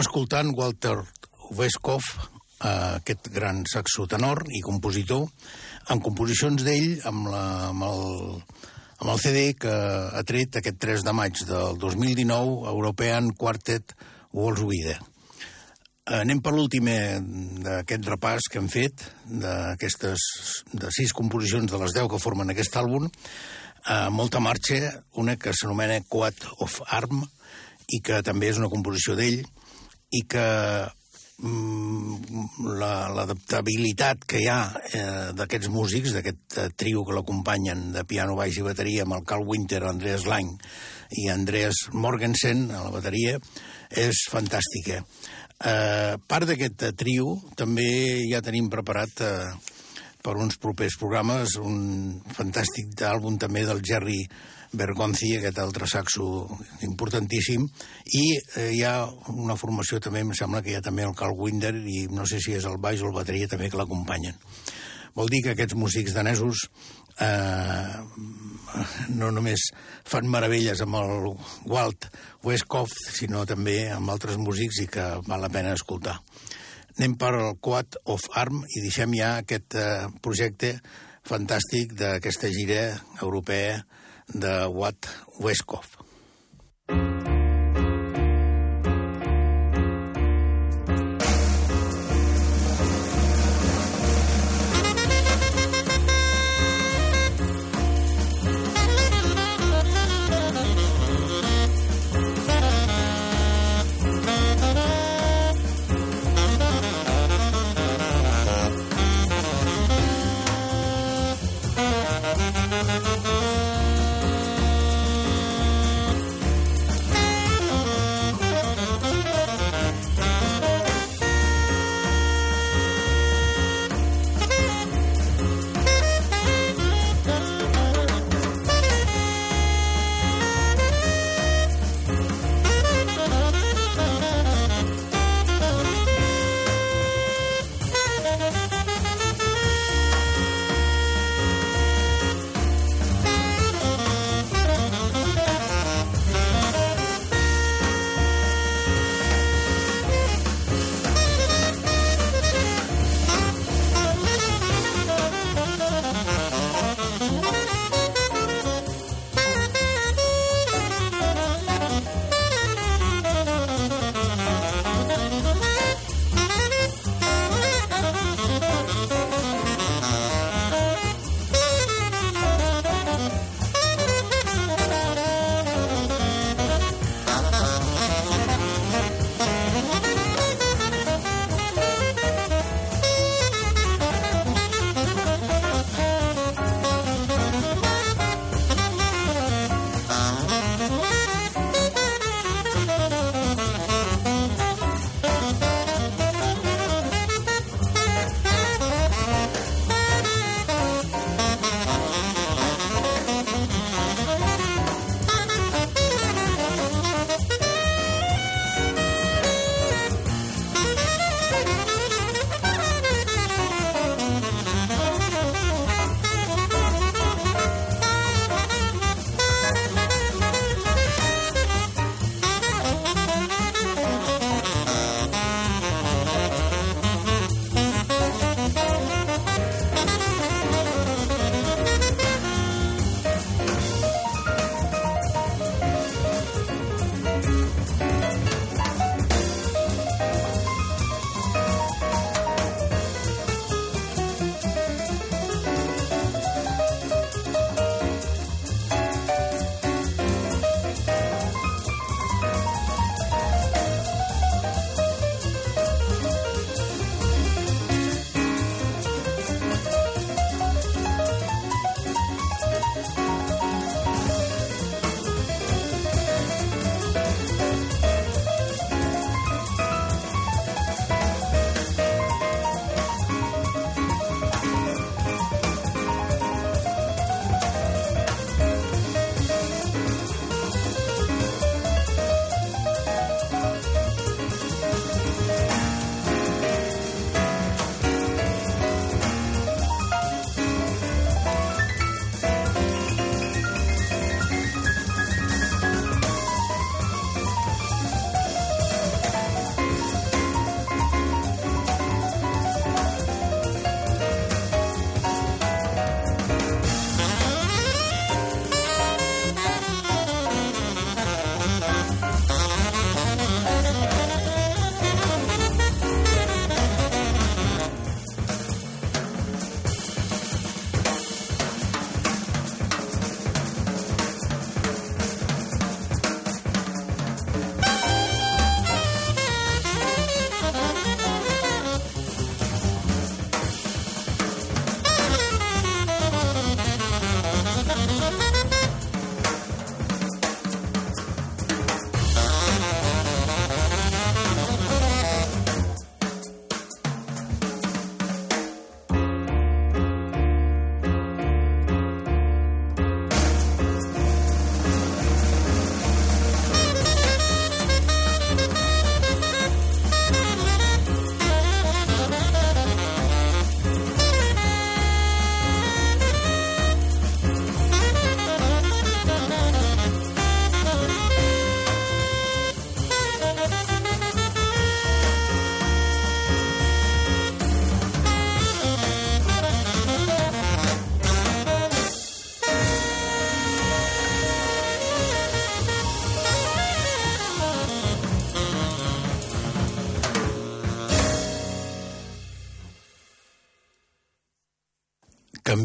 Eh, 0.00 0.02
escoltant 0.02 0.54
Walter 0.56 0.96
Weskov, 1.56 2.00
eh, 2.64 2.96
aquest 2.96 3.28
gran 3.34 3.64
saxotenor 3.68 4.46
i 4.48 4.62
compositor, 4.64 5.26
amb 5.92 6.02
composicions 6.02 6.62
d'ell 6.64 7.02
amb, 7.04 7.28
la, 7.28 7.42
amb, 7.68 7.84
el, 7.84 8.40
amb 8.96 9.10
el 9.12 9.20
CD 9.20 9.42
que 9.60 9.68
ha 9.70 10.22
tret 10.24 10.56
aquest 10.56 10.80
3 10.80 11.04
de 11.04 11.12
maig 11.12 11.42
del 11.44 11.76
2019, 11.76 12.64
European 12.72 13.32
Quartet 13.36 13.92
World's 14.32 14.64
Wide. 14.64 14.96
Anem 16.06 16.40
per 16.40 16.54
l'últim 16.56 16.88
d'aquest 17.60 18.08
repàs 18.08 18.48
que 18.50 18.58
hem 18.58 18.72
fet, 18.72 19.04
d'aquestes 19.28 20.24
de 20.72 20.88
sis 20.96 21.12
composicions 21.12 21.68
de 21.70 21.84
les 21.84 21.92
10 21.92 22.08
que 22.08 22.24
formen 22.24 22.50
aquest 22.50 22.80
àlbum, 22.80 23.10
a 23.84 24.08
molta 24.08 24.40
marxa, 24.40 25.04
una 25.20 25.36
que 25.36 25.52
s'anomena 25.52 26.00
Quad 26.08 26.40
of 26.64 26.80
Arm, 26.88 27.26
i 27.90 28.00
que 28.00 28.22
també 28.24 28.48
és 28.48 28.58
una 28.58 28.72
composició 28.72 29.16
d'ell, 29.18 29.44
i 30.10 30.22
que 30.26 30.46
mm, 31.40 32.44
l'adaptabilitat 32.80 34.22
la, 34.22 34.28
que 34.28 34.40
hi 34.42 34.48
ha 34.50 34.60
eh, 34.90 35.32
d'aquests 35.38 35.70
músics, 35.72 36.14
d'aquest 36.16 36.58
eh, 36.58 36.68
trio 36.76 37.04
que 37.06 37.16
l'acompanyen 37.16 37.90
de 37.94 38.04
piano, 38.08 38.36
baix 38.38 38.58
i 38.58 38.66
bateria, 38.66 39.06
amb 39.06 39.18
el 39.18 39.26
Carl 39.26 39.46
Winter, 39.46 39.84
Andreas 39.88 40.26
Lang 40.30 40.56
i 41.20 41.28
Andreas 41.30 41.88
Morgensen 41.92 42.68
a 42.70 42.84
la 42.86 42.94
bateria, 42.94 43.38
és 43.90 44.24
fantàstica. 44.30 45.02
Eh, 45.60 46.14
part 46.26 46.48
d'aquest 46.48 46.86
eh, 46.88 46.94
trio 46.96 47.34
també 47.58 47.90
ja 48.30 48.40
tenim 48.40 48.70
preparat 48.72 49.20
eh, 49.26 49.50
per 50.20 50.36
uns 50.40 50.56
propers 50.60 50.96
programes 51.00 51.56
un 51.60 52.20
fantàstic 52.36 52.96
àlbum 53.08 53.36
també 53.40 53.66
del 53.68 53.82
Jerry 53.84 54.22
Bergonzi, 54.72 55.32
aquest 55.36 55.58
altre 55.58 55.88
saxo 55.90 56.46
importantíssim, 56.86 57.66
i 58.14 58.24
eh, 58.36 58.70
hi 58.76 58.84
ha 58.86 58.94
una 59.34 59.58
formació 59.58 59.98
també, 60.02 60.22
em 60.22 60.30
sembla 60.36 60.62
que 60.62 60.70
hi 60.72 60.78
ha 60.78 60.84
també 60.84 61.06
el 61.06 61.16
Carl 61.18 61.34
Winder, 61.38 61.74
i 61.74 62.06
no 62.12 62.26
sé 62.26 62.38
si 62.42 62.54
és 62.54 62.68
el 62.70 62.78
baix 62.82 63.02
o 63.02 63.10
el 63.10 63.16
bateria 63.16 63.50
també 63.50 63.70
que 63.70 63.80
l'acompanyen. 63.80 64.38
Vol 65.16 65.30
dir 65.30 65.42
que 65.42 65.54
aquests 65.56 65.74
músics 65.74 66.14
danesos 66.14 66.68
eh, 67.18 67.98
no 69.10 69.30
només 69.34 69.66
fan 70.06 70.30
meravelles 70.30 70.82
amb 70.84 71.00
el 71.00 71.28
Walt 71.70 72.06
Westcoff, 72.46 72.94
sinó 73.16 73.44
també 73.48 73.82
amb 73.90 74.14
altres 74.14 74.38
músics 74.38 74.84
i 74.84 74.88
que 74.90 75.10
val 75.26 75.42
la 75.42 75.52
pena 75.52 75.74
escoltar. 75.74 76.20
Anem 76.96 77.16
per 77.18 77.32
al 77.34 77.56
Quad 77.62 77.96
of 78.12 78.26
Arm 78.36 78.62
i 78.76 78.82
deixem 78.84 79.14
ja 79.18 79.36
aquest 79.40 79.76
eh, 79.78 80.06
projecte 80.22 80.76
fantàstic 81.26 81.94
d'aquesta 81.98 82.50
gira 82.54 82.82
europea 83.22 83.80
de 84.32 84.70
Watt 84.72 85.08
Westcoff. 85.38 85.96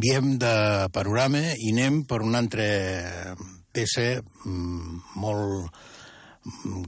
Canviem 0.06 0.38
de 0.38 0.90
panorama 0.94 1.40
i 1.58 1.72
anem 1.74 2.04
per 2.06 2.22
una 2.22 2.38
altra 2.38 2.66
peça 3.74 4.22
mm, 4.22 5.00
molt 5.18 5.72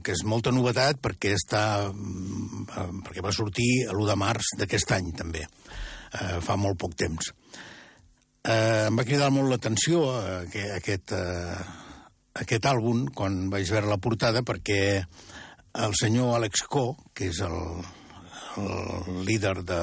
que 0.06 0.14
és 0.14 0.22
molta 0.22 0.52
novetat 0.54 1.00
perquè 1.02 1.32
està 1.34 1.90
mm, 1.90 3.02
perquè 3.02 3.24
va 3.24 3.34
sortir 3.34 3.88
l'1 3.90 4.06
de 4.06 4.16
març 4.22 4.52
d'aquest 4.60 4.94
any 4.94 5.10
també 5.18 5.42
eh, 5.42 6.38
fa 6.38 6.54
molt 6.54 6.78
poc 6.78 6.94
temps. 6.94 7.32
Eh, 8.46 8.86
em 8.86 8.94
va 8.94 9.04
cridar 9.08 9.32
molt 9.34 9.50
l'atenció 9.50 10.04
eh, 10.22 10.70
aquest, 10.78 11.10
eh, 11.10 11.58
aquest 12.38 12.70
àlbum 12.70 13.08
quan 13.10 13.48
vaig 13.50 13.66
veure 13.66 13.90
la 13.90 13.98
portada 13.98 14.46
perquè 14.46 15.02
el 15.74 15.98
senyor 15.98 16.36
Alex 16.36 16.68
Co, 16.70 16.92
que 17.12 17.32
és 17.32 17.42
el, 17.42 17.58
el 18.62 19.24
líder 19.26 19.58
de, 19.66 19.82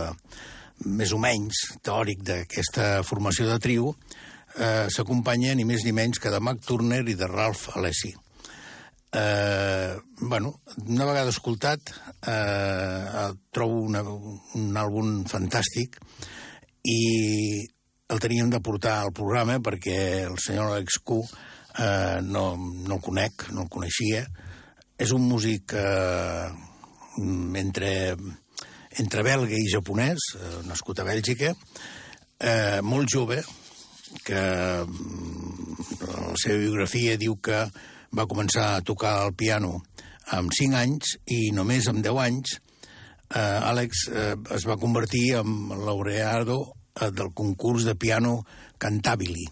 més 0.84 1.13
o 1.15 1.19
menys 1.21 1.61
teòric 1.86 2.23
d'aquesta 2.28 3.03
formació 3.07 3.47
de 3.47 3.57
trio, 3.63 3.95
eh, 4.59 4.88
s'acompanya 4.91 5.55
ni 5.55 5.65
més 5.65 5.86
ni 5.86 5.93
menys 5.95 6.19
que 6.19 6.32
de 6.34 6.41
Mac 6.43 6.61
Turner 6.65 7.03
i 7.07 7.15
de 7.15 7.28
Ralph 7.32 7.69
Alessi. 7.76 8.13
Eh, 9.15 9.95
bueno, 10.19 10.59
una 10.88 11.05
vegada 11.05 11.32
escoltat, 11.32 11.93
eh, 12.28 13.32
trobo 13.51 13.80
una, 13.88 14.01
un 14.03 14.76
àlbum 14.76 15.23
fantàstic 15.32 15.95
i 16.84 16.99
el 18.11 18.19
teníem 18.19 18.51
de 18.51 18.59
portar 18.61 18.99
al 19.01 19.13
programa 19.15 19.57
perquè 19.63 20.26
el 20.28 20.36
senyor 20.38 20.73
Alex 20.73 20.99
Q 21.01 21.21
eh, 21.80 22.19
no, 22.21 22.57
no 22.57 22.97
el 22.97 23.01
conec, 23.01 23.47
no 23.55 23.65
el 23.65 23.71
coneixia. 23.71 24.26
És 24.99 25.11
un 25.15 25.26
músic 25.28 25.73
eh, 25.76 26.51
entre 27.61 27.91
entre 29.02 29.24
belga 29.26 29.58
i 29.58 29.70
japonès, 29.72 30.32
eh, 30.39 30.60
nascut 30.68 31.00
a 31.00 31.08
Bèlgica, 31.08 31.54
eh, 32.39 32.82
molt 32.82 33.12
jove, 33.12 33.41
que 34.24 34.41
mm, 34.86 35.76
la 36.06 36.38
seva 36.39 36.60
biografia 36.62 37.18
diu 37.20 37.36
que 37.43 37.66
va 38.16 38.28
començar 38.30 38.76
a 38.76 38.84
tocar 38.86 39.18
el 39.26 39.34
piano 39.36 39.82
amb 40.36 40.54
5 40.56 40.80
anys 40.80 41.18
i 41.36 41.52
només 41.54 41.89
amb 41.91 42.02
10 42.06 42.22
anys 42.24 42.56
eh, 43.36 43.39
Àlex 43.39 44.08
eh, 44.10 44.34
es 44.56 44.66
va 44.68 44.80
convertir 44.82 45.36
en 45.41 45.70
laureado 45.86 46.62
eh, 46.96 47.12
del 47.12 47.34
concurs 47.34 47.86
de 47.86 47.96
piano 47.96 48.39
Cantabili. 48.78 49.46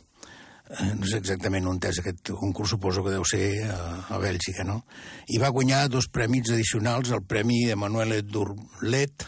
Eh, 0.70 0.94
no 0.96 1.06
sé 1.06 1.20
exactament 1.20 1.68
on 1.68 1.80
és 1.84 2.00
aquest 2.00 2.32
concurs, 2.40 2.72
suposo 2.72 3.04
que 3.04 3.12
deu 3.12 3.26
ser 3.28 3.68
a, 3.68 3.78
a 4.16 4.20
Bèlgica, 4.22 4.64
no? 4.64 4.80
I 5.28 5.40
va 5.42 5.52
guanyar 5.52 5.90
dos 5.92 6.08
premis 6.08 6.54
addicionals, 6.54 7.12
el 7.12 7.26
Premi 7.28 7.66
Emanuele 7.74 8.22
Durlet, 8.24 9.28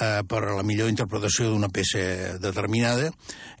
eh, 0.00 0.22
per 0.28 0.42
a 0.42 0.56
la 0.56 0.64
millor 0.66 0.90
interpretació 0.90 1.50
d'una 1.50 1.70
peça 1.72 2.36
determinada 2.42 3.10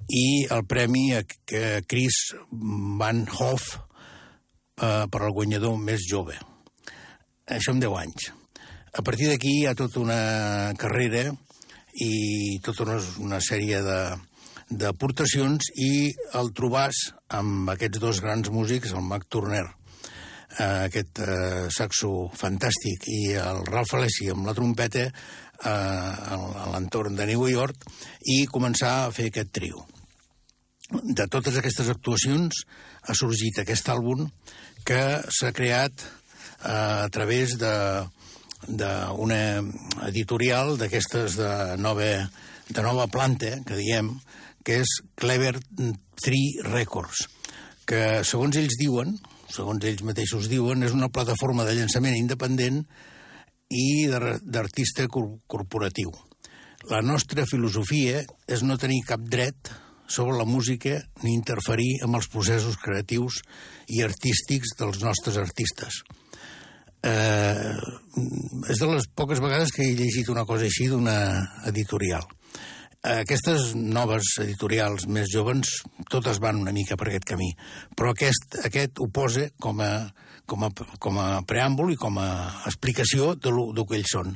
i 0.08 0.46
el 0.52 0.66
premi 0.68 1.08
a, 1.16 1.22
a 1.22 1.80
Chris 1.88 2.34
Van 2.50 3.24
Hoff 3.38 3.76
eh, 4.82 5.06
per 5.06 5.22
al 5.22 5.34
guanyador 5.36 5.78
més 5.80 6.04
jove. 6.10 6.36
Això 7.46 7.72
amb 7.72 7.82
10 7.82 7.98
anys. 8.02 8.30
A 8.96 9.02
partir 9.06 9.30
d'aquí 9.30 9.60
hi 9.60 9.66
ha 9.68 9.76
tota 9.78 10.00
una 10.02 10.72
carrera 10.80 11.28
i 12.02 12.58
tota 12.64 12.84
una, 12.84 12.96
una 13.22 13.40
sèrie 13.44 13.80
de, 13.84 14.00
d'aportacions 14.70 15.70
i 15.78 16.12
el 16.38 16.52
trobàs 16.56 17.10
amb 17.38 17.70
aquests 17.70 18.02
dos 18.02 18.20
grans 18.22 18.50
músics, 18.50 18.92
el 18.92 19.04
Mac 19.06 19.26
Turner, 19.30 19.64
eh, 20.58 20.86
aquest 20.88 21.20
eh, 21.22 21.66
saxo 21.70 22.28
fantàstic, 22.34 23.06
i 23.06 23.36
el 23.38 23.62
Ralph 23.68 23.94
Alessi 23.94 24.30
amb 24.32 24.46
la 24.48 24.54
trompeta, 24.56 25.06
eh, 25.06 25.68
a 25.68 26.70
l'entorn 26.72 27.16
de 27.16 27.28
New 27.30 27.46
York 27.48 27.86
i 28.32 28.44
començar 28.50 29.04
a 29.04 29.12
fer 29.14 29.30
aquest 29.30 29.52
trio. 29.54 29.86
De 30.90 31.26
totes 31.26 31.56
aquestes 31.58 31.88
actuacions 31.90 32.62
ha 33.06 33.14
sorgit 33.14 33.58
aquest 33.58 33.88
àlbum 33.90 34.28
que 34.86 35.00
s'ha 35.34 35.52
creat 35.54 36.02
eh, 36.02 37.06
a 37.06 37.08
través 37.10 37.58
de 37.62 37.74
d'una 38.66 39.62
editorial 40.08 40.72
d'aquestes 40.80 41.36
de 41.38 41.50
nova, 41.78 42.08
de 42.66 42.82
nova 42.82 43.04
planta, 43.06 43.60
que 43.62 43.76
diem, 43.78 44.08
que 44.66 44.80
és 44.82 44.96
Clever 45.14 45.54
Tree 46.18 46.66
Records, 46.66 47.28
que, 47.86 48.24
segons 48.26 48.58
ells 48.58 48.74
diuen, 48.80 49.14
segons 49.54 49.84
ells 49.86 50.02
mateixos 50.02 50.48
diuen, 50.50 50.82
és 50.82 50.94
una 50.96 51.12
plataforma 51.12 51.64
de 51.68 51.76
llançament 51.78 52.16
independent 52.18 52.82
i 53.70 54.06
d'artista 54.10 55.06
corporatiu. 55.06 56.10
La 56.90 57.00
nostra 57.02 57.46
filosofia 57.46 58.22
és 58.46 58.62
no 58.66 58.78
tenir 58.78 59.04
cap 59.06 59.22
dret 59.22 59.70
sobre 60.10 60.36
la 60.38 60.46
música 60.46 61.00
ni 61.22 61.34
interferir 61.34 61.96
amb 62.06 62.18
els 62.18 62.28
processos 62.30 62.78
creatius 62.82 63.40
i 63.90 64.02
artístics 64.06 64.76
dels 64.78 65.02
nostres 65.02 65.38
artistes. 65.42 66.02
Eh, 67.06 67.74
és 68.70 68.82
de 68.82 68.90
les 68.90 69.06
poques 69.14 69.42
vegades 69.42 69.70
que 69.74 69.84
he 69.86 69.94
llegit 69.98 70.30
una 70.30 70.46
cosa 70.46 70.66
així 70.66 70.88
d'una 70.90 71.16
editorial. 71.70 72.26
Aquestes 73.06 73.74
noves 73.78 74.32
editorials 74.42 75.04
més 75.06 75.28
joves 75.30 75.76
totes 76.10 76.40
van 76.42 76.58
una 76.58 76.72
mica 76.74 76.96
per 76.98 77.06
aquest 77.10 77.26
camí, 77.28 77.52
però 77.94 78.10
aquest, 78.10 78.56
aquest 78.66 78.98
ho 78.98 79.06
posa 79.14 79.44
com 79.62 79.78
a, 79.84 79.90
com 80.50 80.64
a, 80.66 80.70
com 81.02 81.20
a 81.22 81.26
preàmbul 81.46 81.92
i 81.94 81.98
com 82.00 82.18
a 82.18 82.28
explicació 82.66 83.34
de 83.38 83.52
lo, 83.54 83.68
de 83.76 83.84
que 83.86 83.98
ells 84.00 84.14
són. 84.16 84.32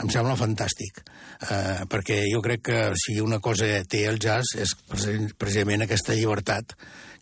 Em 0.00 0.12
sembla 0.12 0.38
fantàstic, 0.40 1.02
eh, 1.50 1.82
perquè 1.90 2.22
jo 2.30 2.40
crec 2.44 2.62
que 2.68 2.78
si 3.00 3.18
una 3.20 3.40
cosa 3.44 3.68
té 3.84 4.04
el 4.08 4.20
jazz 4.22 4.56
és 4.56 4.72
precisament 4.88 5.84
aquesta 5.84 6.16
llibertat 6.16 6.72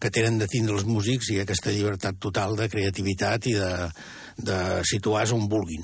que 0.02 0.10
tenen 0.10 0.38
de 0.38 0.50
tindre 0.50 0.76
els 0.78 0.86
músics 0.86 1.32
i 1.34 1.40
aquesta 1.42 1.74
llibertat 1.74 2.20
total 2.22 2.54
de 2.58 2.68
creativitat 2.70 3.50
i 3.50 3.56
de, 3.58 3.72
de 4.38 4.60
situar-se 4.86 5.34
on 5.34 5.50
vulguin. 5.50 5.82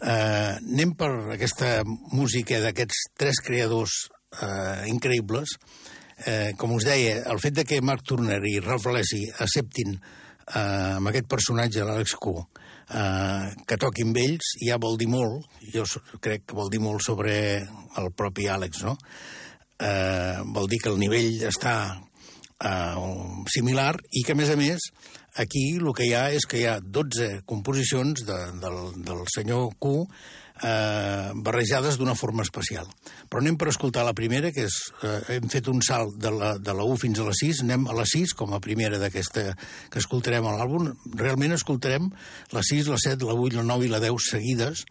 Eh, 0.00 0.56
anem 0.56 0.96
per 0.96 1.10
aquesta 1.36 1.82
música 1.84 2.60
d'aquests 2.64 3.04
tres 3.20 3.40
creadors 3.44 3.98
eh, 4.38 4.88
increïbles. 4.90 5.56
Eh, 6.26 6.52
com 6.60 6.74
us 6.76 6.84
deia, 6.84 7.22
el 7.32 7.40
fet 7.40 7.56
de 7.56 7.64
que 7.64 7.80
Mark 7.80 8.04
Turner 8.04 8.40
i 8.44 8.58
Ralph 8.60 8.90
Alessi 8.90 9.22
acceptin 9.40 9.94
eh, 9.96 10.96
amb 10.98 11.10
aquest 11.10 11.28
personatge, 11.30 11.84
l'Àlex 11.86 12.16
Q, 12.20 12.34
eh, 12.92 13.46
que 13.66 13.78
toquin 13.80 14.10
amb 14.10 14.20
ells, 14.20 14.52
ja 14.66 14.78
vol 14.82 14.98
dir 15.00 15.08
molt, 15.08 15.48
jo 15.72 15.86
crec 16.20 16.44
que 16.48 16.58
vol 16.58 16.70
dir 16.72 16.82
molt 16.84 17.04
sobre 17.04 17.34
el 17.60 18.12
propi 18.16 18.50
Àlex, 18.52 18.84
no? 18.84 18.96
Eh, 19.80 20.42
vol 20.52 20.68
dir 20.68 20.80
que 20.82 20.92
el 20.92 21.00
nivell 21.00 21.40
està 21.48 21.74
eh, 22.60 22.96
similar 23.48 23.94
i 24.12 24.24
que, 24.26 24.36
a 24.36 24.38
més 24.38 24.52
a 24.52 24.58
més, 24.60 24.90
aquí 25.40 25.64
el 25.78 25.88
que 25.96 26.08
hi 26.08 26.12
ha 26.18 26.26
és 26.36 26.44
que 26.44 26.60
hi 26.60 26.66
ha 26.68 26.80
12 26.84 27.46
composicions 27.48 28.26
de, 28.28 28.38
del, 28.60 28.80
del 29.06 29.24
senyor 29.32 29.70
Q 29.80 30.04
eh, 30.62 31.30
barrejades 31.34 31.98
d'una 31.98 32.14
forma 32.18 32.44
especial. 32.46 32.88
Però 33.30 33.42
anem 33.42 33.56
per 33.60 33.70
escoltar 33.70 34.04
la 34.06 34.16
primera, 34.16 34.52
que 34.54 34.66
és... 34.68 34.78
Eh, 35.02 35.36
hem 35.36 35.48
fet 35.52 35.70
un 35.72 35.82
salt 35.84 36.16
de 36.20 36.32
la, 36.34 36.52
de 36.58 36.74
la 36.76 36.86
1 36.86 37.00
fins 37.04 37.20
a 37.20 37.28
la 37.28 37.36
6, 37.36 37.62
anem 37.66 37.88
a 37.88 37.96
la 37.96 38.06
6 38.08 38.34
com 38.38 38.54
a 38.54 38.62
primera 38.64 39.00
d'aquesta 39.00 39.46
que 39.90 40.02
escoltarem 40.02 40.46
a 40.46 40.56
l'àlbum. 40.58 40.90
Realment 41.20 41.56
escoltarem 41.56 42.10
la 42.54 42.64
6, 42.66 42.90
la 42.92 43.00
7, 43.00 43.26
la 43.28 43.36
8, 43.38 43.60
la 43.60 43.66
9 43.72 43.88
i 43.88 43.92
la 43.92 44.02
10 44.02 44.30
seguides, 44.30 44.84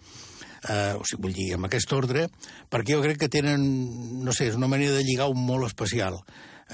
eh, 0.67 0.93
o 0.97 1.05
sigui, 1.05 1.23
vull 1.27 1.37
dir, 1.37 1.49
amb 1.57 1.69
aquest 1.69 1.93
ordre, 1.95 2.27
perquè 2.71 2.95
jo 2.95 3.03
crec 3.05 3.23
que 3.23 3.31
tenen, 3.31 3.65
no 4.25 4.35
sé, 4.35 4.49
és 4.49 4.59
una 4.59 4.71
manera 4.71 4.97
de 4.97 5.05
lligar 5.05 5.29
un 5.31 5.43
molt 5.45 5.69
especial 5.69 6.21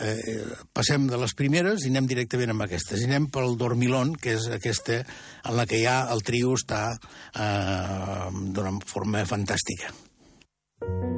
eh, 0.01 0.43
passem 0.75 1.07
de 1.11 1.19
les 1.21 1.35
primeres 1.37 1.85
i 1.85 1.91
anem 1.93 2.09
directament 2.11 2.53
amb 2.53 2.65
aquestes. 2.67 3.01
I 3.01 3.09
anem 3.09 3.29
pel 3.33 3.57
Dormilón, 3.59 4.15
que 4.19 4.35
és 4.37 4.49
aquesta 4.51 5.01
en 5.01 5.55
la 5.57 5.67
que 5.69 5.81
ja 5.83 6.03
el 6.13 6.23
trio 6.25 6.55
està 6.59 6.87
eh, 6.95 8.31
d'una 8.55 8.77
forma 8.85 9.25
fantàstica. 9.29 9.93
You. 10.81 11.14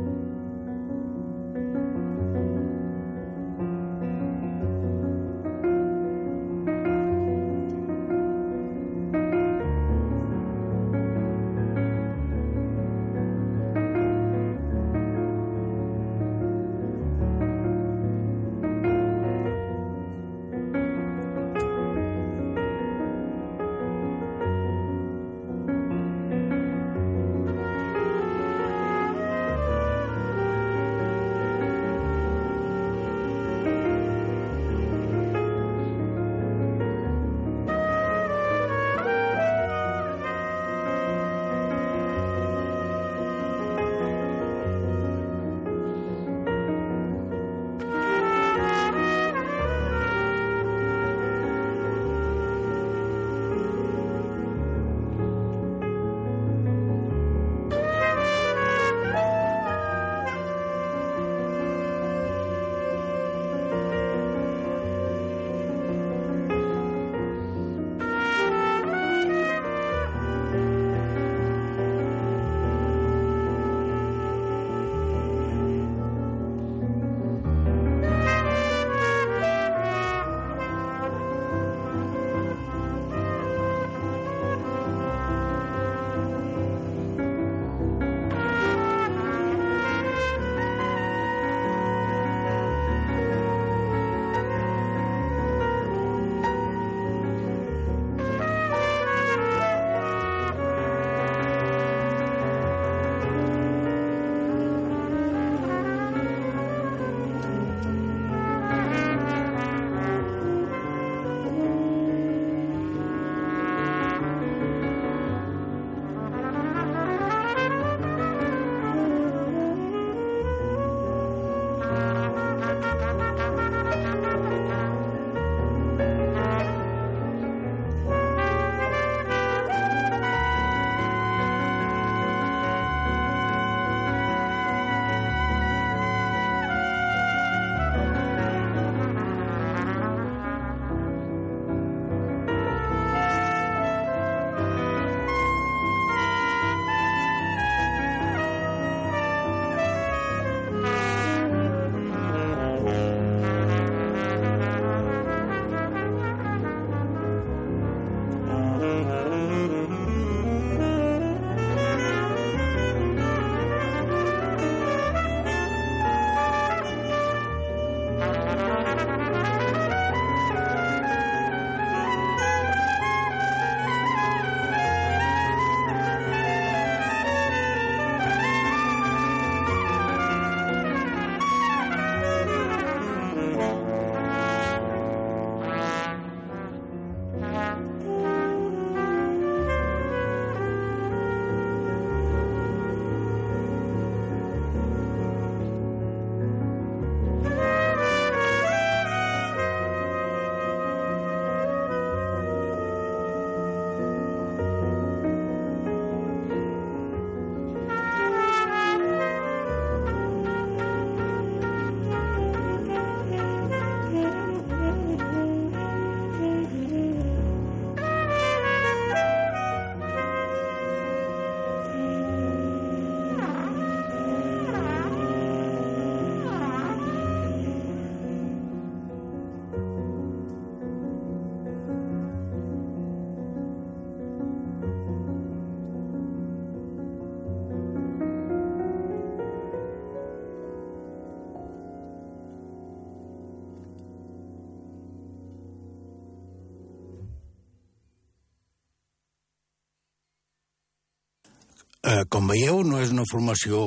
Eh, 252.08 252.24
com 252.32 252.48
veieu, 252.48 252.86
no 252.88 253.02
és 253.04 253.12
una 253.12 253.26
formació 253.28 253.82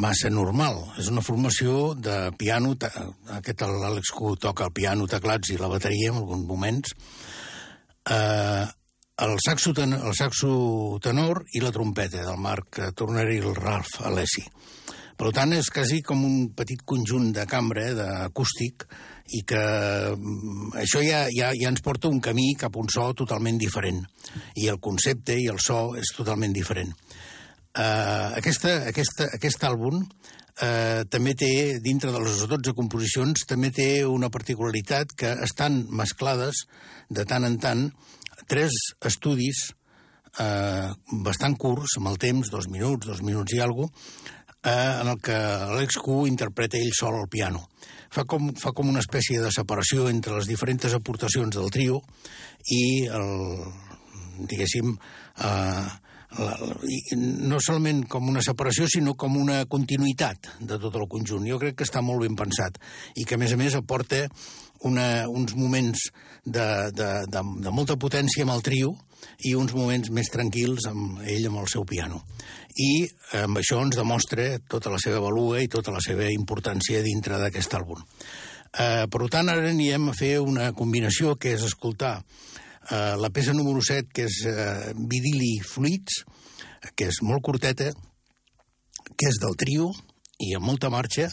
massa 0.00 0.30
normal. 0.32 0.78
És 1.00 1.10
una 1.12 1.24
formació 1.24 1.92
de 1.92 2.30
piano, 2.40 2.72
aquest 3.36 3.64
l'Àlex 3.66 4.12
Q 4.16 4.36
toca 4.40 4.64
el 4.68 4.72
piano, 4.76 5.08
teclats 5.10 5.52
i 5.52 5.58
la 5.60 5.68
bateria 5.68 6.14
en 6.14 6.22
alguns 6.22 6.46
moments, 6.48 6.94
eh, 8.08 8.64
el, 9.26 9.36
saxo 9.44 9.74
ten, 9.76 9.92
el 9.96 10.16
saxo 10.16 10.98
tenor 11.04 11.42
i 11.52 11.60
la 11.60 11.72
trompeta 11.72 12.24
del 12.24 12.40
Marc 12.40 12.80
Turner 12.96 13.28
i 13.34 13.42
el 13.42 13.56
Ralph 13.56 14.00
Alessi. 14.08 14.46
Per 15.16 15.30
tant, 15.32 15.52
és 15.56 15.68
quasi 15.72 16.02
com 16.04 16.24
un 16.24 16.50
petit 16.56 16.82
conjunt 16.84 17.30
de 17.36 17.46
cambra, 17.48 17.86
eh, 17.88 17.94
d'acústic, 17.96 18.84
i 19.36 19.40
que 19.48 19.62
mm, 20.12 20.74
això 20.82 21.00
ja, 21.04 21.24
ja, 21.32 21.52
ja 21.56 21.72
ens 21.72 21.84
porta 21.84 22.08
un 22.12 22.20
camí 22.20 22.50
cap 22.60 22.76
a 22.76 22.80
un 22.80 22.88
so 22.92 23.08
totalment 23.16 23.60
diferent. 23.60 24.04
I 24.60 24.68
el 24.72 24.80
concepte 24.80 25.36
i 25.40 25.48
el 25.52 25.60
so 25.60 25.96
és 26.00 26.12
totalment 26.16 26.52
diferent. 26.56 26.92
Uh, 27.76 28.32
aquesta, 28.38 28.88
aquesta, 28.88 29.28
aquest 29.36 29.64
àlbum 29.68 30.00
uh, 30.00 31.02
també 31.12 31.34
té, 31.36 31.50
dintre 31.84 32.12
de 32.14 32.22
les 32.24 32.44
12 32.48 32.72
composicions, 32.78 33.44
també 33.48 33.68
té 33.74 33.90
una 34.08 34.30
particularitat 34.32 35.12
que 35.12 35.34
estan 35.44 35.82
mesclades 35.92 36.64
de 37.12 37.26
tant 37.28 37.44
en 37.44 37.58
tant 37.60 37.90
tres 38.46 38.72
estudis 39.04 39.66
eh, 40.38 40.88
bastant 41.24 41.56
curts, 41.58 41.96
amb 41.98 42.10
el 42.12 42.18
temps, 42.22 42.50
dos 42.52 42.68
minuts, 42.72 43.06
dos 43.08 43.22
minuts 43.24 43.56
i 43.56 43.62
alguna 43.62 43.90
eh, 44.62 45.00
en 45.00 45.08
el 45.12 45.20
que 45.22 45.36
Alex 45.36 45.98
Q 46.02 46.26
interpreta 46.30 46.78
ell 46.78 46.94
sol 46.96 47.18
al 47.20 47.30
piano. 47.32 47.66
Fa 48.12 48.24
com, 48.28 48.52
fa 48.58 48.72
com 48.72 48.88
una 48.90 49.02
espècie 49.02 49.42
de 49.42 49.52
separació 49.54 50.08
entre 50.10 50.36
les 50.38 50.48
diferents 50.48 50.94
aportacions 50.96 51.54
del 51.56 51.70
trio 51.74 52.00
i 52.72 53.06
el, 53.06 53.30
diguéssim, 54.50 54.94
eh, 55.44 55.86
la, 56.38 56.56
no 57.16 57.58
solament 57.62 58.04
com 58.10 58.28
una 58.28 58.42
separació, 58.44 58.86
sinó 58.90 59.14
com 59.18 59.36
una 59.40 59.62
continuïtat 59.70 60.50
de 60.60 60.78
tot 60.82 60.96
el 60.98 61.08
conjunt. 61.10 61.46
Jo 61.48 61.58
crec 61.62 61.78
que 61.78 61.88
està 61.88 62.02
molt 62.04 62.24
ben 62.24 62.36
pensat 62.38 62.78
i 63.16 63.24
que, 63.24 63.36
a 63.36 63.40
més 63.40 63.54
a 63.54 63.60
més, 63.60 63.76
aporta 63.78 64.26
una, 64.86 65.26
uns 65.28 65.56
moments 65.56 66.08
de, 66.44 66.68
de, 66.94 67.10
de, 67.32 67.42
de 67.64 67.74
molta 67.74 67.96
potència 68.00 68.46
amb 68.46 68.54
el 68.56 68.64
trio 68.66 68.94
i 69.48 69.54
uns 69.58 69.72
moments 69.74 70.10
més 70.14 70.30
tranquils 70.32 70.86
amb 70.90 71.22
ell 71.26 71.48
amb 71.48 71.62
el 71.62 71.70
seu 71.72 71.86
piano. 71.88 72.22
I 72.76 73.06
amb 73.40 73.58
això 73.58 73.80
ens 73.82 73.96
demostra 73.96 74.50
tota 74.68 74.92
la 74.92 75.00
seva 75.02 75.22
valua 75.24 75.62
i 75.64 75.70
tota 75.72 75.94
la 75.94 76.02
seva 76.04 76.28
importància 76.32 77.00
dintre 77.04 77.40
d'aquest 77.40 77.78
àlbum. 77.78 78.02
Eh, 78.76 79.06
per 79.08 79.28
tant, 79.32 79.48
ara 79.48 79.70
anirem 79.70 80.10
a 80.10 80.16
fer 80.16 80.36
una 80.44 80.68
combinació 80.76 81.36
que 81.40 81.54
és 81.56 81.64
escoltar 81.64 82.18
eh, 82.90 83.14
la 83.18 83.30
peça 83.30 83.54
número 83.56 83.82
7, 83.82 84.10
que 84.14 84.26
és 84.28 84.40
eh, 84.50 84.92
Vidili 84.96 85.56
Fluids, 85.64 86.22
que 86.94 87.08
és 87.10 87.20
molt 87.22 87.44
curteta, 87.46 87.92
que 89.16 89.30
és 89.30 89.40
del 89.42 89.56
trio 89.58 89.90
i 90.42 90.52
amb 90.56 90.66
molta 90.68 90.90
marxa, 90.92 91.30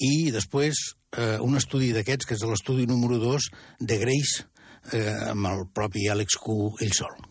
i 0.00 0.30
després 0.34 0.80
eh, 1.16 1.38
un 1.44 1.56
estudi 1.60 1.92
d'aquests, 1.96 2.28
que 2.28 2.36
és 2.38 2.46
l'estudi 2.48 2.86
número 2.90 3.20
2 3.22 3.50
de 3.80 4.00
Grace, 4.00 4.46
eh, 4.92 5.30
amb 5.32 5.52
el 5.52 5.66
propi 5.74 6.08
Àlex 6.12 6.40
Q 6.40 6.74
ell 6.80 6.96
sol. 6.96 7.29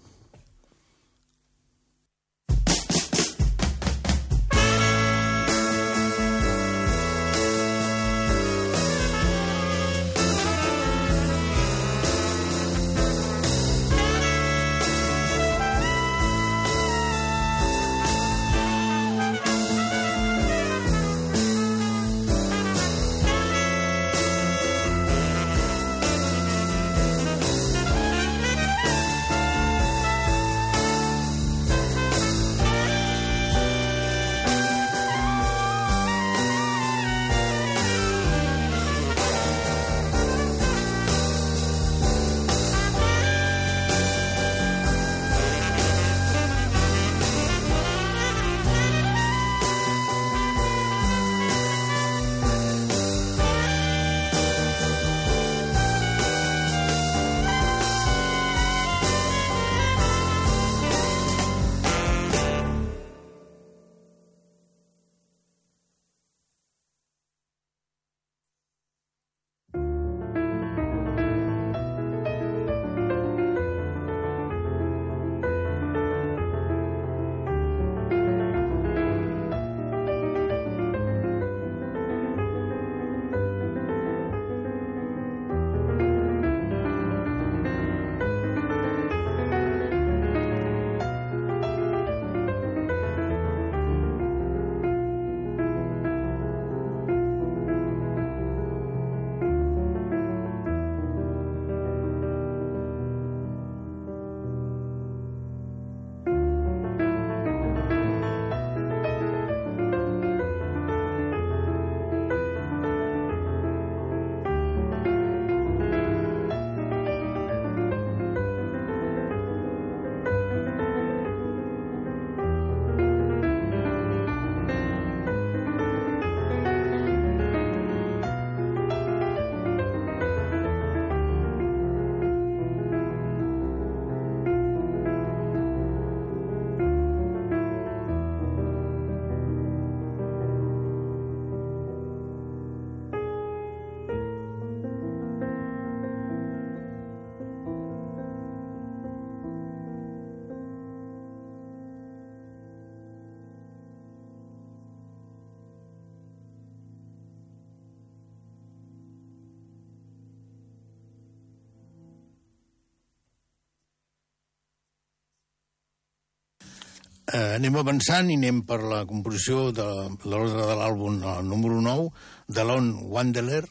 Eh, 167.34 167.55
anem 167.57 167.77
avançant 167.80 168.30
i 168.32 168.38
anem 168.39 168.63
per 168.67 168.80
la 168.84 169.03
composició 169.09 169.69
de, 169.75 169.86
l'ordre 170.25 170.65
de 170.71 170.75
l'àlbum 170.80 171.21
número 171.47 171.80
9, 171.86 172.09
de 172.49 172.65
Lon 172.65 172.91
Wanderer, 173.13 173.63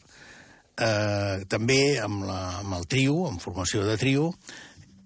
eh, 0.79 1.45
també 1.51 1.99
amb, 2.03 2.25
la, 2.27 2.39
amb 2.63 2.79
el 2.79 2.87
trio, 2.91 3.27
en 3.29 3.39
formació 3.43 3.85
de 3.87 3.97
trio, 3.99 4.31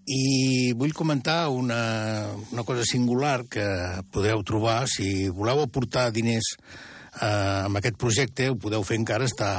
i 0.04 0.74
vull 0.76 0.92
comentar 0.92 1.48
una, 1.50 2.34
una 2.52 2.66
cosa 2.68 2.84
singular 2.84 3.46
que 3.48 3.66
podeu 4.12 4.44
trobar. 4.44 4.84
Si 4.92 5.30
voleu 5.32 5.64
aportar 5.64 6.10
diners 6.12 6.56
eh, 6.58 7.64
amb 7.70 7.80
aquest 7.80 8.00
projecte, 8.00 8.50
ho 8.52 8.60
podeu 8.60 8.84
fer 8.84 9.00
encara, 9.00 9.30
està 9.30 9.54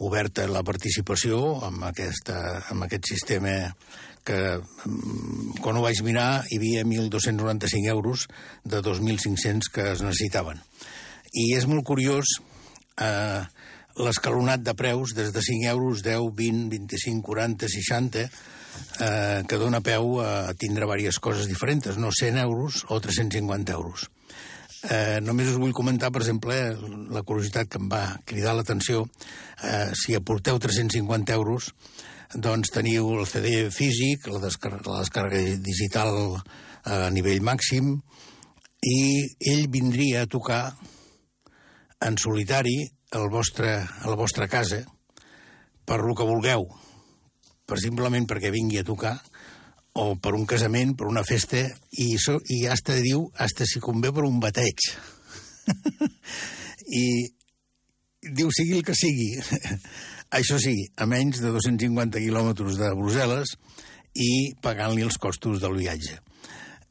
oberta 0.00 0.46
la 0.48 0.64
participació 0.64 1.60
amb, 1.66 1.84
aquesta, 1.90 2.36
amb 2.72 2.86
aquest 2.86 3.10
sistema 3.12 3.52
que 4.24 4.60
mm, 4.60 5.60
quan 5.64 5.78
ho 5.78 5.84
vaig 5.84 6.02
mirar 6.06 6.44
hi 6.50 6.60
havia 6.60 6.84
1.295 6.84 7.90
euros 7.92 8.26
de 8.64 8.82
2.500 8.84 9.72
que 9.72 9.90
es 9.94 10.04
necessitaven. 10.04 10.60
I 11.30 11.52
és 11.56 11.66
molt 11.70 11.86
curiós 11.86 12.38
eh, 13.00 13.42
l'escalonat 14.00 14.62
de 14.64 14.74
preus 14.74 15.14
des 15.14 15.32
de 15.34 15.42
5 15.42 15.68
euros, 15.72 16.02
10, 16.06 16.30
20, 16.36 16.68
25, 16.70 17.22
40, 17.26 17.68
60, 17.68 18.24
eh, 19.00 19.42
que 19.48 19.58
dona 19.60 19.82
peu 19.84 20.20
a 20.22 20.54
tindre 20.54 20.86
diverses 20.86 21.18
coses 21.18 21.50
diferents, 21.50 21.96
no 21.98 22.12
100 22.12 22.40
euros 22.44 22.84
o 22.88 23.00
350 23.00 23.72
euros. 23.72 24.08
Eh, 24.88 25.20
només 25.20 25.50
us 25.50 25.58
vull 25.60 25.74
comentar, 25.76 26.08
per 26.12 26.22
exemple, 26.22 26.56
la 27.12 27.22
curiositat 27.26 27.68
que 27.68 27.80
em 27.82 27.88
va 27.90 28.16
cridar 28.24 28.54
l'atenció. 28.56 29.04
Eh, 29.62 29.90
si 29.92 30.16
aporteu 30.16 30.56
350 30.58 31.36
euros, 31.36 31.74
doncs 32.34 32.70
teniu 32.70 33.08
el 33.16 33.26
CD 33.26 33.70
físic, 33.74 34.28
la 34.30 34.38
descàrrega, 34.42 34.86
la 34.86 35.00
descàrrega 35.02 35.56
digital 35.64 36.12
eh, 36.36 37.06
a 37.06 37.10
nivell 37.10 37.42
màxim, 37.42 37.96
i 38.86 39.00
ell 39.50 39.66
vindria 39.68 40.22
a 40.22 40.30
tocar 40.30 40.62
en 42.06 42.16
solitari 42.16 42.78
al 43.12 43.28
vostre, 43.28 43.74
a 43.82 44.06
la 44.08 44.16
vostra 44.16 44.46
casa 44.48 44.84
per 45.84 45.98
lo 46.06 46.14
que 46.14 46.24
vulgueu, 46.28 46.68
per 47.66 47.80
simplement 47.82 48.28
perquè 48.30 48.52
vingui 48.54 48.78
a 48.78 48.86
tocar, 48.86 49.16
o 49.98 50.14
per 50.14 50.36
un 50.38 50.46
casament, 50.46 50.94
per 50.94 51.08
una 51.10 51.24
festa, 51.26 51.64
i, 51.98 52.14
so, 52.22 52.38
i 52.46 52.62
hasta 52.70 52.94
diu, 53.02 53.26
hasta 53.42 53.66
si 53.66 53.82
convé 53.82 54.12
per 54.14 54.22
un 54.22 54.38
bateig. 54.38 54.86
I 57.02 57.04
diu 58.22 58.54
sigui 58.54 58.78
el 58.78 58.86
que 58.86 58.94
sigui. 58.94 59.32
Això 60.30 60.58
sí, 60.62 60.76
a 60.96 61.06
menys 61.10 61.40
de 61.42 61.50
250 61.50 62.22
quilòmetres 62.22 62.78
de 62.78 62.90
Brussel·les 62.94 63.56
i 64.14 64.32
pagant-li 64.62 65.02
els 65.06 65.18
costos 65.18 65.62
del 65.62 65.78
viatge 65.78 66.20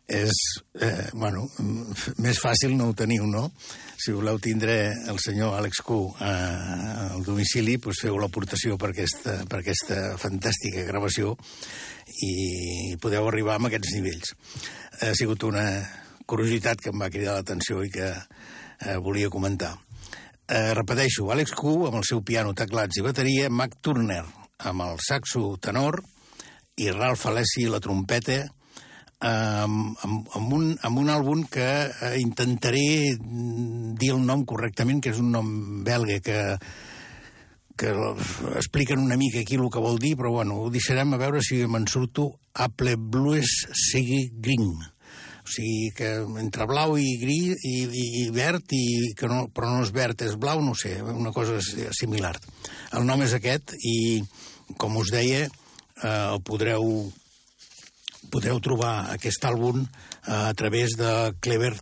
és, 0.09 0.33
eh, 0.81 1.07
bueno, 1.13 1.45
més 2.25 2.39
fàcil 2.41 2.73
no 2.75 2.89
ho 2.89 2.95
teniu, 2.97 3.27
no? 3.29 3.51
Si 3.99 4.11
voleu 4.15 4.39
tindre 4.41 4.75
el 5.11 5.19
senyor 5.21 5.53
Àlex 5.59 5.83
Q 5.85 5.99
eh, 6.17 7.13
al 7.13 7.23
domicili, 7.23 7.77
doncs 7.77 8.01
feu 8.01 8.17
l'aportació 8.17 8.77
per, 8.81 8.91
aquesta, 8.95 9.43
per 9.49 9.61
aquesta 9.61 9.99
fantàstica 10.17 10.87
gravació 10.87 11.35
i 12.25 12.95
podeu 13.01 13.27
arribar 13.29 13.59
a 13.59 13.67
aquests 13.69 13.93
nivells. 13.95 14.33
Ha 15.05 15.13
sigut 15.15 15.45
una 15.45 15.67
curiositat 16.25 16.81
que 16.81 16.89
em 16.93 17.05
va 17.05 17.11
cridar 17.13 17.37
l'atenció 17.37 17.83
i 17.85 17.93
que 17.93 18.09
eh, 18.09 18.97
volia 18.97 19.29
comentar. 19.29 19.75
Eh, 20.50 20.74
repeteixo, 20.74 21.28
Àlex 21.30 21.52
Q 21.54 21.76
amb 21.86 22.00
el 22.00 22.06
seu 22.08 22.24
piano, 22.26 22.56
teclats 22.58 22.97
i 22.97 23.04
bateria, 23.06 23.52
Mac 23.54 23.76
Turner 23.86 24.24
amb 24.66 24.82
el 24.82 24.97
saxo 25.06 25.60
tenor 25.62 26.00
i 26.82 26.88
Ralph 26.89 27.28
Alessi 27.30 27.68
la 27.70 27.78
trompeta, 27.84 28.39
amb, 29.22 29.93
amb, 30.02 30.32
amb, 30.39 30.54
un, 30.58 30.72
amb 30.82 31.02
un 31.04 31.12
àlbum 31.14 31.43
que 31.54 31.68
eh, 31.86 32.16
intentaré 32.24 33.14
dir 33.20 34.10
el 34.16 34.24
nom 34.26 34.41
correctament, 34.50 35.04
que 35.04 35.14
és 35.14 35.22
un 35.22 35.30
nom 35.36 35.52
belga 35.86 36.18
que, 36.26 36.39
que 37.78 37.93
expliquen 38.56 39.06
una 39.06 39.20
mica 39.22 39.43
aquí 39.43 39.60
el 39.60 39.70
que 39.70 39.86
vol 39.86 40.02
dir, 40.02 40.16
però 40.18 40.34
bueno, 40.39 40.64
ho 40.64 40.74
deixarem 40.74 41.14
a 41.14 41.22
veure 41.22 41.43
si 41.45 41.62
me'n 41.68 41.86
surto 41.86 42.32
Apple 42.56 42.97
Blues 42.97 43.68
sigui 43.91 44.32
green. 44.34 44.74
O 45.50 45.52
sigui 45.52 45.89
que 45.97 46.10
entre 46.38 46.68
blau 46.70 46.93
i 47.02 47.16
gris 47.18 47.64
i, 47.66 47.76
i, 47.89 48.04
i 48.22 48.26
verd, 48.30 48.70
i, 48.78 49.14
que 49.18 49.26
no, 49.32 49.47
però 49.50 49.72
no 49.72 49.82
és 49.82 49.89
verd, 49.95 50.22
és 50.22 50.36
blau, 50.38 50.62
no 50.62 50.76
sé, 50.78 51.00
una 51.02 51.34
cosa 51.34 51.58
similar. 51.97 52.36
El 52.93 53.08
nom 53.10 53.24
és 53.26 53.34
aquest 53.34 53.74
i, 53.82 54.22
com 54.78 55.00
us 55.02 55.10
deia, 55.10 55.47
eh, 55.50 56.12
el 56.36 56.43
podreu 56.45 56.86
podreu 58.30 58.60
trobar 58.62 59.10
aquest 59.16 59.45
àlbum 59.50 59.82
eh, 59.82 59.89
a 60.30 60.54
través 60.54 60.93
de 61.00 61.34
Clever 61.41 61.74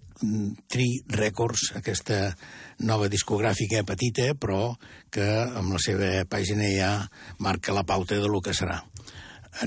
Tree 0.72 1.04
Records, 1.12 1.74
aquesta 1.76 2.32
nova 2.88 3.10
discogràfica 3.12 3.84
petita, 3.84 4.32
però 4.40 4.78
que 5.12 5.28
amb 5.28 5.76
la 5.76 5.82
seva 5.84 6.24
pàgina 6.30 6.72
ja 6.72 6.94
marca 7.44 7.76
la 7.76 7.84
pauta 7.84 8.16
de 8.16 8.32
lo 8.32 8.40
que 8.40 8.56
serà. 8.56 8.80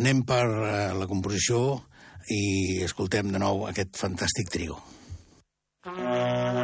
Anem 0.00 0.24
per 0.24 0.44
eh, 0.46 0.72
la 0.96 1.10
composició 1.10 1.82
i 2.30 2.42
escoltem 2.86 3.32
de 3.34 3.42
nou 3.42 3.66
aquest 3.70 3.98
fantàstic 4.00 4.50
trio. 4.52 4.78
Mm. 5.86 6.59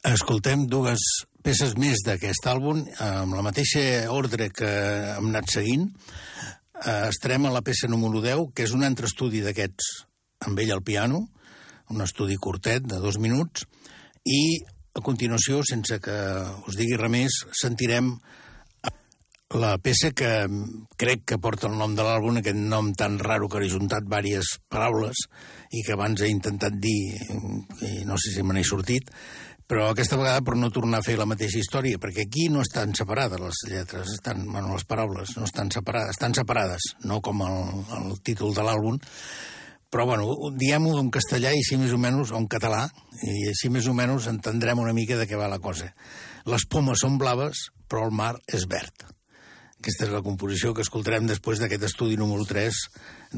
Escoltem 0.00 0.62
dues 0.64 1.02
peces 1.44 1.74
més 1.76 2.00
d'aquest 2.06 2.46
àlbum, 2.48 2.78
amb 3.04 3.34
la 3.36 3.42
mateixa 3.44 3.82
ordre 4.08 4.46
que 4.48 4.70
hem 5.18 5.26
anat 5.28 5.52
seguint. 5.52 5.90
Eh, 6.80 7.10
Estarem 7.10 7.44
a 7.44 7.52
la 7.52 7.60
peça 7.60 7.88
número 7.88 8.22
10, 8.24 8.46
que 8.56 8.64
és 8.64 8.72
un 8.72 8.86
altre 8.86 9.10
estudi 9.10 9.42
d'aquests 9.44 9.90
amb 10.48 10.62
ell 10.64 10.72
al 10.72 10.80
piano, 10.80 11.26
un 11.92 12.00
estudi 12.00 12.38
curtet 12.40 12.86
de 12.88 12.96
dos 12.96 13.18
minuts, 13.20 13.66
i 14.24 14.40
a 14.96 15.02
continuació, 15.04 15.60
sense 15.68 16.00
que 16.00 16.16
us 16.64 16.80
digui 16.80 16.96
res 16.96 17.12
més, 17.12 17.36
sentirem 17.60 18.14
la 19.60 19.74
peça 19.82 20.12
que 20.14 20.46
crec 20.96 21.24
que 21.26 21.38
porta 21.42 21.66
el 21.66 21.76
nom 21.76 21.92
de 21.98 22.04
l'àlbum, 22.06 22.38
aquest 22.38 22.56
nom 22.56 22.92
tan 22.94 23.18
raro 23.18 23.48
que 23.50 23.58
he 23.58 23.68
juntat 23.68 24.06
diverses 24.06 24.60
paraules 24.70 25.26
i 25.74 25.82
que 25.82 25.96
abans 25.96 26.22
he 26.22 26.30
intentat 26.30 26.76
dir 26.78 27.18
i 27.82 28.04
no 28.06 28.16
sé 28.16 28.30
si 28.30 28.44
me 28.46 28.54
n'he 28.54 28.62
sortit, 28.64 29.10
però 29.70 29.84
aquesta 29.86 30.16
vegada 30.18 30.42
per 30.42 30.56
no 30.58 30.72
tornar 30.74 30.98
a 30.98 31.06
fer 31.06 31.14
la 31.14 31.28
mateixa 31.30 31.60
història, 31.60 32.00
perquè 32.02 32.24
aquí 32.26 32.48
no 32.50 32.64
estan 32.64 32.90
separades 32.98 33.38
les 33.38 33.60
lletres, 33.70 34.16
estan, 34.16 34.42
bueno, 34.48 34.72
les 34.74 34.82
paraules 34.82 35.36
no 35.38 35.46
estan 35.46 35.70
separades, 35.70 36.16
estan 36.16 36.34
separades, 36.34 36.88
no 37.06 37.20
com 37.22 37.44
el, 37.46 37.60
el 38.00 38.16
títol 38.26 38.50
de 38.56 38.64
l'àlbum, 38.66 38.98
però 39.94 40.08
bueno, 40.10 40.26
diem-ho 40.58 40.96
en 40.98 41.12
castellà 41.14 41.54
i 41.54 41.62
així 41.62 41.78
més 41.78 41.94
o 41.94 42.00
menys, 42.02 42.34
o 42.34 42.42
en 42.42 42.50
català, 42.50 42.82
i 43.22 43.46
així 43.52 43.70
més 43.70 43.86
o 43.86 43.94
menys 43.94 44.26
entendrem 44.32 44.82
una 44.82 44.96
mica 44.96 45.18
de 45.18 45.30
què 45.30 45.38
va 45.38 45.46
la 45.50 45.62
cosa. 45.62 45.92
Les 46.50 46.66
pomes 46.66 47.06
són 47.06 47.22
blaves, 47.22 47.68
però 47.86 48.08
el 48.10 48.14
mar 48.14 48.34
és 48.50 48.66
verd. 48.66 49.06
Aquesta 49.78 50.10
és 50.10 50.12
la 50.12 50.26
composició 50.26 50.74
que 50.74 50.82
escoltarem 50.82 51.30
després 51.30 51.62
d'aquest 51.62 51.86
estudi 51.86 52.18
número 52.18 52.42
3 52.42 52.84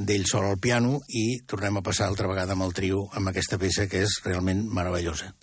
d'ell 0.00 0.24
sol 0.26 0.48
al 0.48 0.56
piano 0.56 0.96
i 1.12 1.42
tornem 1.44 1.76
a 1.76 1.84
passar 1.84 2.08
altra 2.08 2.32
vegada 2.32 2.56
amb 2.56 2.64
el 2.64 2.72
trio 2.72 3.04
amb 3.12 3.28
aquesta 3.30 3.60
peça 3.60 3.84
que 3.84 4.00
és 4.08 4.22
realment 4.24 4.64
meravellosa. 4.72 5.34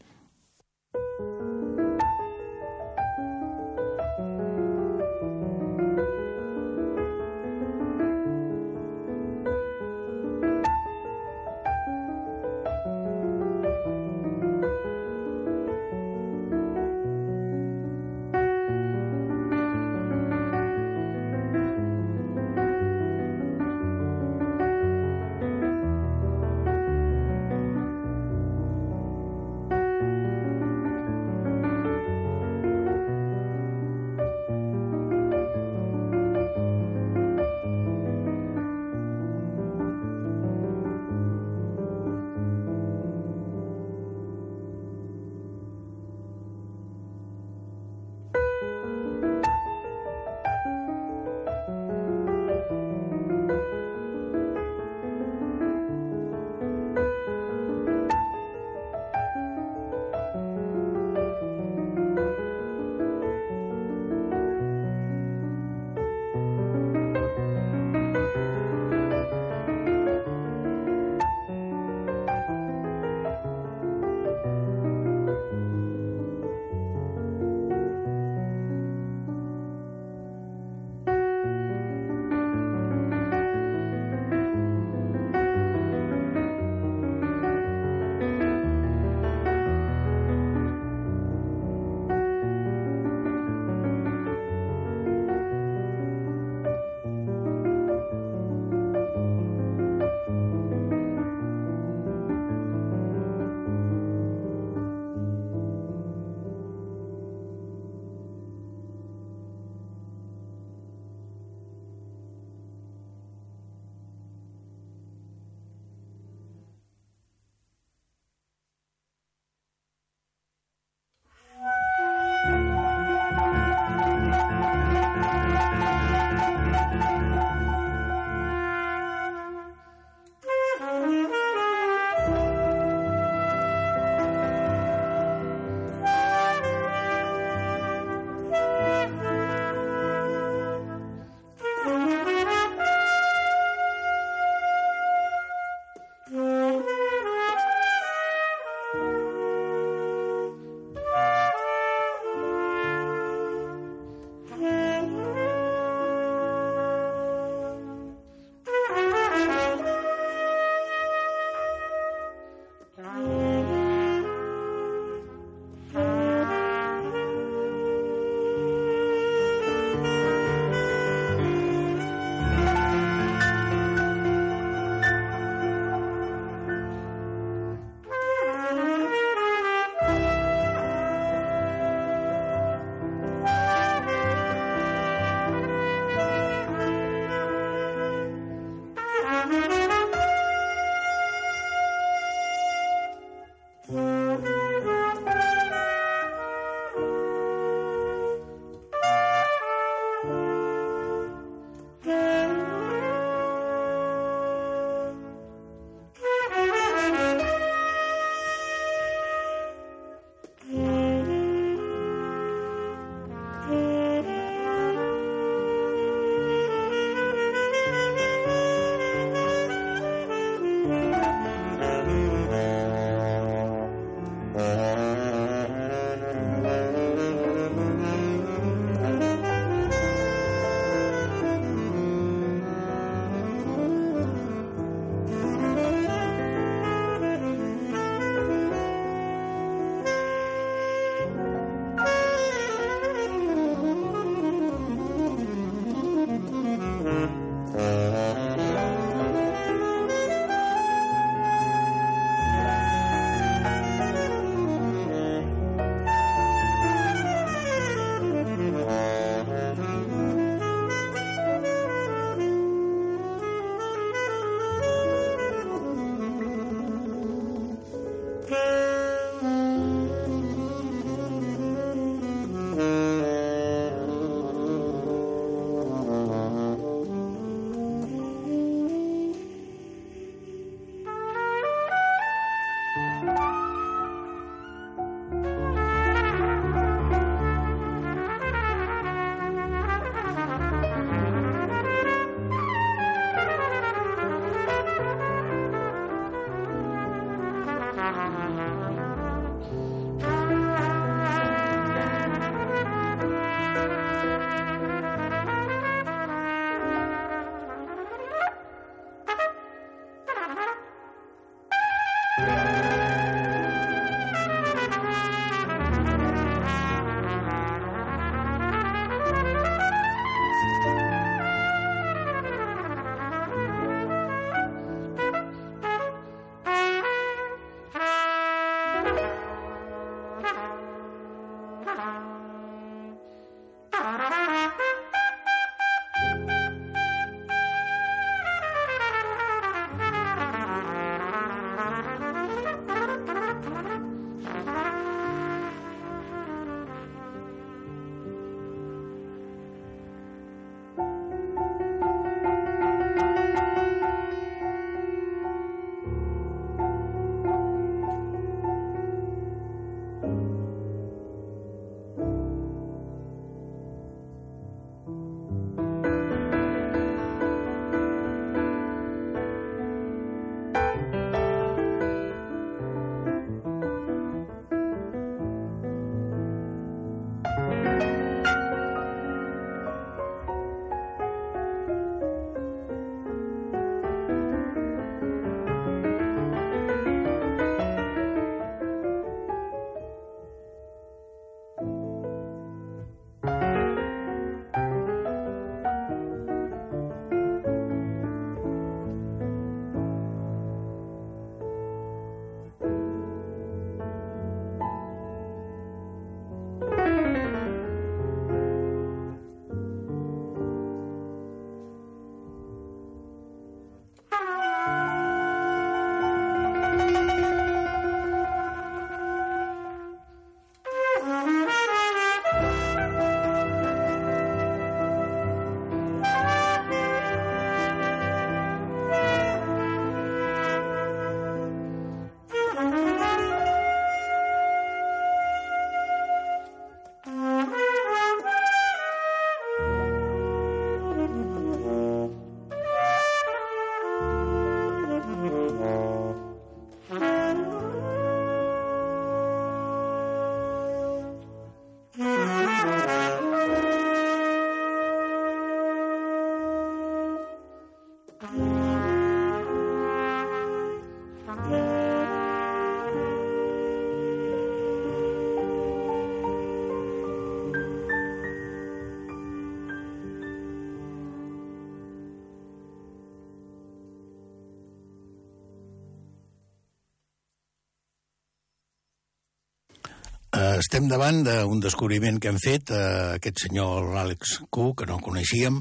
Estem 480.90 481.06
davant 481.06 481.44
d'un 481.46 481.82
descobriment 481.86 482.40
que 482.42 482.50
hem 482.50 482.58
fet, 482.58 482.90
eh, 482.90 483.36
aquest 483.36 483.60
senyor 483.68 484.16
Àlex 484.18 484.56
Q, 484.74 484.96
que 484.98 485.06
no 485.06 485.20
coneixíem. 485.22 485.76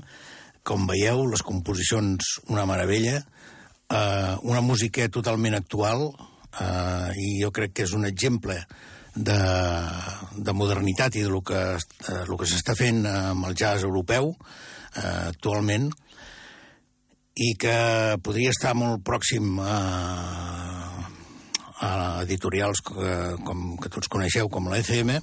Com 0.63 0.85
veieu, 0.85 1.23
les 1.33 1.41
composicions, 1.41 2.21
una 2.53 2.67
meravella, 2.69 3.23
eh, 3.89 4.37
una 4.43 4.61
música 4.61 5.09
totalment 5.09 5.55
actual, 5.55 6.13
eh, 6.61 7.13
i 7.17 7.43
jo 7.43 7.51
crec 7.51 7.73
que 7.73 7.85
és 7.85 7.95
un 7.95 8.05
exemple 8.05 8.59
de, 9.15 9.41
de 10.37 10.53
modernitat 10.53 11.17
i 11.17 11.23
de 11.25 11.31
lo 11.31 11.41
que, 11.41 11.57
eh, 11.57 12.25
lo 12.29 12.37
que 12.37 12.45
s'està 12.45 12.77
fent 12.77 13.07
amb 13.07 13.47
el 13.49 13.57
jazz 13.57 13.89
europeu 13.89 14.37
eh, 14.37 15.33
actualment, 15.33 15.89
i 17.35 17.55
que 17.57 18.19
podria 18.21 18.51
estar 18.51 18.77
molt 18.77 19.01
pròxim 19.01 19.57
a, 19.57 20.68
a 21.85 22.23
editorials 22.25 22.83
que, 22.85 23.17
com, 23.47 23.75
que 23.81 23.91
tots 23.93 24.11
coneixeu, 24.11 24.51
com 24.51 24.69
la 24.71 24.81
ECM, 24.83 25.19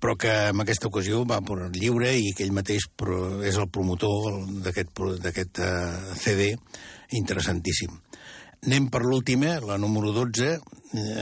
però 0.00 0.16
que 0.20 0.32
en 0.50 0.60
aquesta 0.60 0.90
ocasió 0.90 1.22
va 1.28 1.40
per 1.44 1.70
lliure 1.74 2.12
i 2.18 2.32
que 2.36 2.44
ell 2.44 2.54
mateix 2.56 2.88
és 3.48 3.56
el 3.56 3.70
promotor 3.72 4.42
d'aquest 4.66 5.62
uh, 5.62 6.14
CD 6.20 6.52
interessantíssim. 7.16 7.94
Anem 8.66 8.88
per 8.90 9.04
l'última, 9.04 9.56
la 9.62 9.76
número 9.78 10.12
12. 10.12 10.56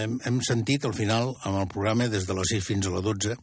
Hem, 0.01 0.19
hem 0.25 0.41
sentit 0.47 0.87
al 0.87 0.95
final, 0.97 1.35
amb 1.45 1.61
el 1.61 1.69
programa, 1.71 2.09
des 2.09 2.27
de 2.27 2.37
les 2.37 2.55
6 2.57 2.65
fins 2.65 2.89
a 2.89 2.95
la 2.95 3.03
12, 3.05 3.37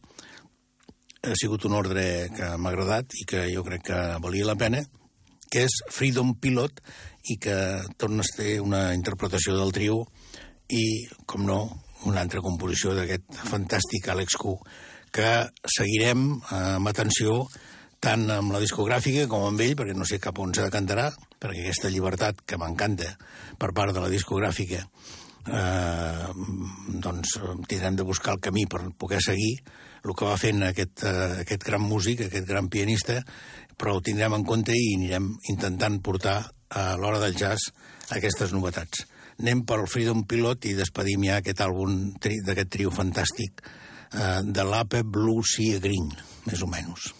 ha 1.22 1.36
sigut 1.38 1.68
un 1.68 1.76
ordre 1.78 2.04
que 2.34 2.48
m'ha 2.58 2.72
agradat 2.72 3.14
i 3.20 3.26
que 3.28 3.44
jo 3.52 3.62
crec 3.62 3.84
que 3.92 4.00
valia 4.24 4.48
la 4.48 4.58
pena, 4.58 4.82
que 5.52 5.66
és 5.68 5.76
Freedom 5.92 6.32
Pilot 6.40 6.80
i 7.30 7.36
que 7.38 7.56
torna 8.00 8.24
a 8.24 8.30
ser 8.30 8.56
una 8.64 8.82
interpretació 8.96 9.54
del 9.54 9.70
trio 9.76 10.00
i, 10.72 10.84
com 11.28 11.44
no, 11.46 11.60
una 12.08 12.22
altra 12.24 12.42
composició 12.42 12.96
d'aquest 12.96 13.44
fantàstic 13.50 14.08
Alex 14.12 14.38
Q, 14.40 14.56
que 15.12 15.28
seguirem 15.68 16.24
amb 16.56 16.88
atenció 16.88 17.44
tant 18.02 18.24
amb 18.34 18.54
la 18.54 18.60
discogràfica 18.62 19.28
com 19.30 19.44
amb 19.46 19.60
ell, 19.62 19.76
perquè 19.78 19.94
no 19.94 20.06
sé 20.08 20.18
cap 20.22 20.40
on 20.42 20.54
s'ha 20.56 20.66
de 20.66 20.74
cantarà, 20.74 21.10
perquè 21.38 21.62
aquesta 21.62 21.90
llibertat 21.92 22.40
que 22.48 22.58
m'encanta 22.58 23.12
per 23.60 23.70
part 23.76 23.94
de 23.94 24.02
la 24.02 24.10
discogràfica 24.10 24.80
eh, 25.46 26.26
doncs 27.04 27.36
tindrem 27.68 27.96
de 27.98 28.06
buscar 28.06 28.34
el 28.36 28.42
camí 28.42 28.66
per 28.66 28.82
poder 28.98 29.20
seguir 29.22 29.54
el 30.02 30.16
que 30.18 30.26
va 30.26 30.38
fent 30.40 30.64
aquest, 30.66 31.04
eh, 31.06 31.42
aquest 31.44 31.62
gran 31.68 31.82
músic, 31.86 32.24
aquest 32.26 32.48
gran 32.48 32.68
pianista, 32.68 33.20
però 33.78 33.96
ho 33.96 34.02
tindrem 34.02 34.34
en 34.34 34.44
compte 34.44 34.74
i 34.74 34.96
anirem 34.96 35.30
intentant 35.50 36.00
portar 36.02 36.40
a 36.70 36.96
l'hora 36.98 37.20
del 37.22 37.36
jazz 37.38 37.70
aquestes 38.10 38.52
novetats. 38.52 39.06
Anem 39.42 39.64
per 39.66 39.80
Freedom 39.90 40.22
Pilot 40.30 40.68
i 40.70 40.76
despedim 40.78 41.24
ja 41.26 41.40
aquest 41.40 41.64
àlbum 41.64 42.12
d'aquest 42.22 42.70
trio 42.70 42.92
fantàstic 42.94 43.64
eh, 43.64 44.38
de 44.46 44.68
l'Ape 44.68 45.02
Blue 45.02 45.42
Sea 45.42 45.82
Green, 45.82 46.12
més 46.46 46.62
o 46.62 46.70
menys. 46.70 47.10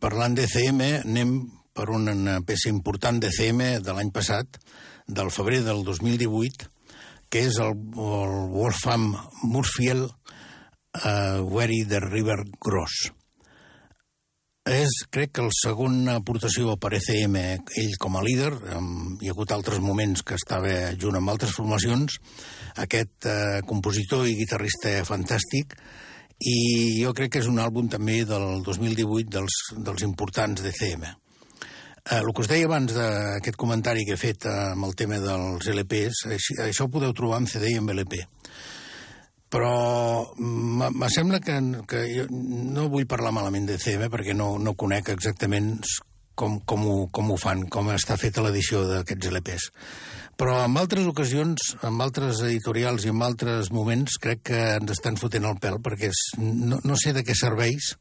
Parlant 0.00 0.34
d'ECM, 0.38 0.82
anem 1.04 1.34
per 1.74 1.88
una 1.94 2.38
peça 2.46 2.70
important 2.72 3.20
d'ECM 3.22 3.62
de 3.84 3.94
l'any 3.94 4.10
passat, 4.14 4.58
del 5.08 5.30
febrer 5.32 5.62
del 5.64 5.84
2018, 5.86 6.68
que 7.32 7.44
és 7.48 7.58
el, 7.62 7.76
el 7.76 8.34
Wolfram 8.52 9.10
Murfield 9.44 10.08
uh, 10.08 11.44
Wary 11.44 11.84
the 11.88 12.00
River 12.04 12.42
Gross. 12.60 13.08
És, 14.68 14.92
crec 15.08 15.32
que, 15.32 15.44
la 15.46 15.54
segona 15.56 16.18
aportació 16.18 16.74
per 16.76 16.90
ECM, 16.98 17.38
ell 17.80 17.94
com 18.00 18.18
a 18.18 18.22
líder, 18.24 18.50
um, 18.76 19.14
hi 19.16 19.30
ha 19.30 19.32
hagut 19.32 19.54
altres 19.54 19.80
moments 19.80 20.20
que 20.28 20.36
estava 20.36 20.90
junt 21.00 21.16
amb 21.16 21.32
altres 21.32 21.54
formacions, 21.56 22.18
aquest 22.84 23.30
uh, 23.30 23.62
compositor 23.68 24.28
i 24.28 24.36
guitarrista 24.36 24.92
fantàstic, 25.08 25.72
i 26.38 26.58
jo 27.02 27.12
crec 27.16 27.32
que 27.34 27.40
és 27.42 27.48
un 27.50 27.58
àlbum 27.58 27.88
també 27.90 28.20
del 28.28 28.62
2018 28.66 29.32
dels, 29.34 29.56
dels 29.74 30.04
importants 30.06 30.62
d'ECM. 30.62 31.06
Eh, 32.08 32.20
el 32.20 32.30
que 32.32 32.44
us 32.44 32.50
deia 32.50 32.68
abans 32.68 32.94
d'aquest 32.94 33.58
comentari 33.58 34.06
que 34.06 34.14
he 34.14 34.20
fet 34.20 34.46
amb 34.48 34.86
el 34.86 34.94
tema 34.96 35.18
dels 35.22 35.66
LPs, 35.74 36.26
això 36.64 36.86
ho 36.86 36.92
podeu 36.92 37.12
trobar 37.12 37.42
en 37.42 37.48
CD 37.50 37.74
i 37.74 37.80
en 37.80 37.90
LP. 37.90 38.22
Però 39.48 39.72
me 40.38 41.08
sembla 41.08 41.40
que, 41.40 41.56
que 41.88 42.02
jo 42.12 42.26
no 42.28 42.90
vull 42.92 43.08
parlar 43.08 43.32
malament 43.32 43.66
de 43.70 43.78
CM 43.80 44.10
perquè 44.12 44.36
no, 44.36 44.58
no 44.60 44.76
conec 44.76 45.08
exactament 45.14 45.78
com, 46.38 46.60
com, 46.68 46.84
ho, 46.86 46.96
com 47.10 47.32
ho 47.32 47.38
fan, 47.40 47.64
com 47.72 47.88
està 47.94 48.18
feta 48.20 48.44
l'edició 48.44 48.84
d'aquests 48.86 49.30
LPs. 49.32 49.70
Però 50.38 50.60
en 50.62 50.76
altres 50.78 51.06
ocasions, 51.10 51.72
en 51.82 51.96
altres 52.04 52.44
editorials 52.46 53.04
i 53.04 53.10
en 53.10 53.24
altres 53.26 53.72
moments, 53.74 54.20
crec 54.22 54.44
que 54.52 54.60
ens 54.76 54.92
estan 54.94 55.18
fotent 55.18 55.48
el 55.48 55.58
pèl, 55.58 55.80
perquè 55.82 56.12
és, 56.12 56.20
no, 56.38 56.78
no 56.84 56.98
sé 57.00 57.10
de 57.16 57.24
què 57.26 57.34
serveix 57.34 57.96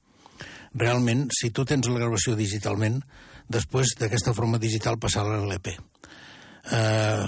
realment, 0.77 1.25
si 1.33 1.49
tu 1.49 1.65
tens 1.65 1.89
la 1.89 1.97
gravació 1.97 2.35
digitalment, 2.37 2.99
després 3.49 3.95
d'aquesta 3.97 4.35
forma 4.37 4.61
digital 4.61 4.99
passar 5.01 5.25
a 5.25 5.39
l'LP. 5.39 5.73
Uh, 6.67 7.25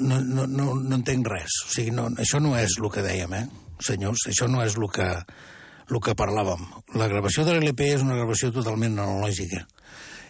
no, 0.00 0.20
no, 0.22 0.46
no, 0.46 0.72
no 0.78 0.96
entenc 0.96 1.28
res. 1.28 1.60
O 1.66 1.72
sigui, 1.74 1.92
no, 1.92 2.06
això 2.16 2.40
no 2.40 2.54
és 2.56 2.78
el 2.80 2.88
que 2.94 3.04
dèiem, 3.04 3.34
eh, 3.34 3.46
senyors? 3.84 4.28
Això 4.32 4.48
no 4.48 4.62
és 4.64 4.78
el 4.78 4.88
que, 4.94 5.08
el 5.90 6.00
que 6.04 6.16
parlàvem. 6.16 6.62
La 6.96 7.10
gravació 7.10 7.44
de 7.44 7.58
l'LP 7.58 7.92
és 7.98 8.06
una 8.06 8.16
gravació 8.16 8.52
totalment 8.54 8.96
analògica. 8.96 9.66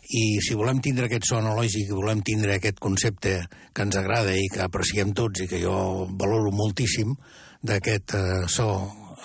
I 0.09 0.39
si 0.41 0.55
volem 0.57 0.79
tindre 0.81 1.05
aquest 1.05 1.27
so 1.29 1.37
analògic, 1.37 1.91
volem 1.93 2.23
tindre 2.25 2.55
aquest 2.57 2.79
concepte 2.81 3.35
que 3.75 3.85
ens 3.85 3.99
agrada 4.01 4.33
i 4.33 4.47
que 4.49 4.63
apreciem 4.65 5.13
tots 5.13 5.45
i 5.45 5.49
que 5.51 5.61
jo 5.61 6.07
valoro 6.09 6.53
moltíssim 6.55 7.13
d'aquest 7.61 8.15
uh, 8.17 8.47
so 8.49 8.71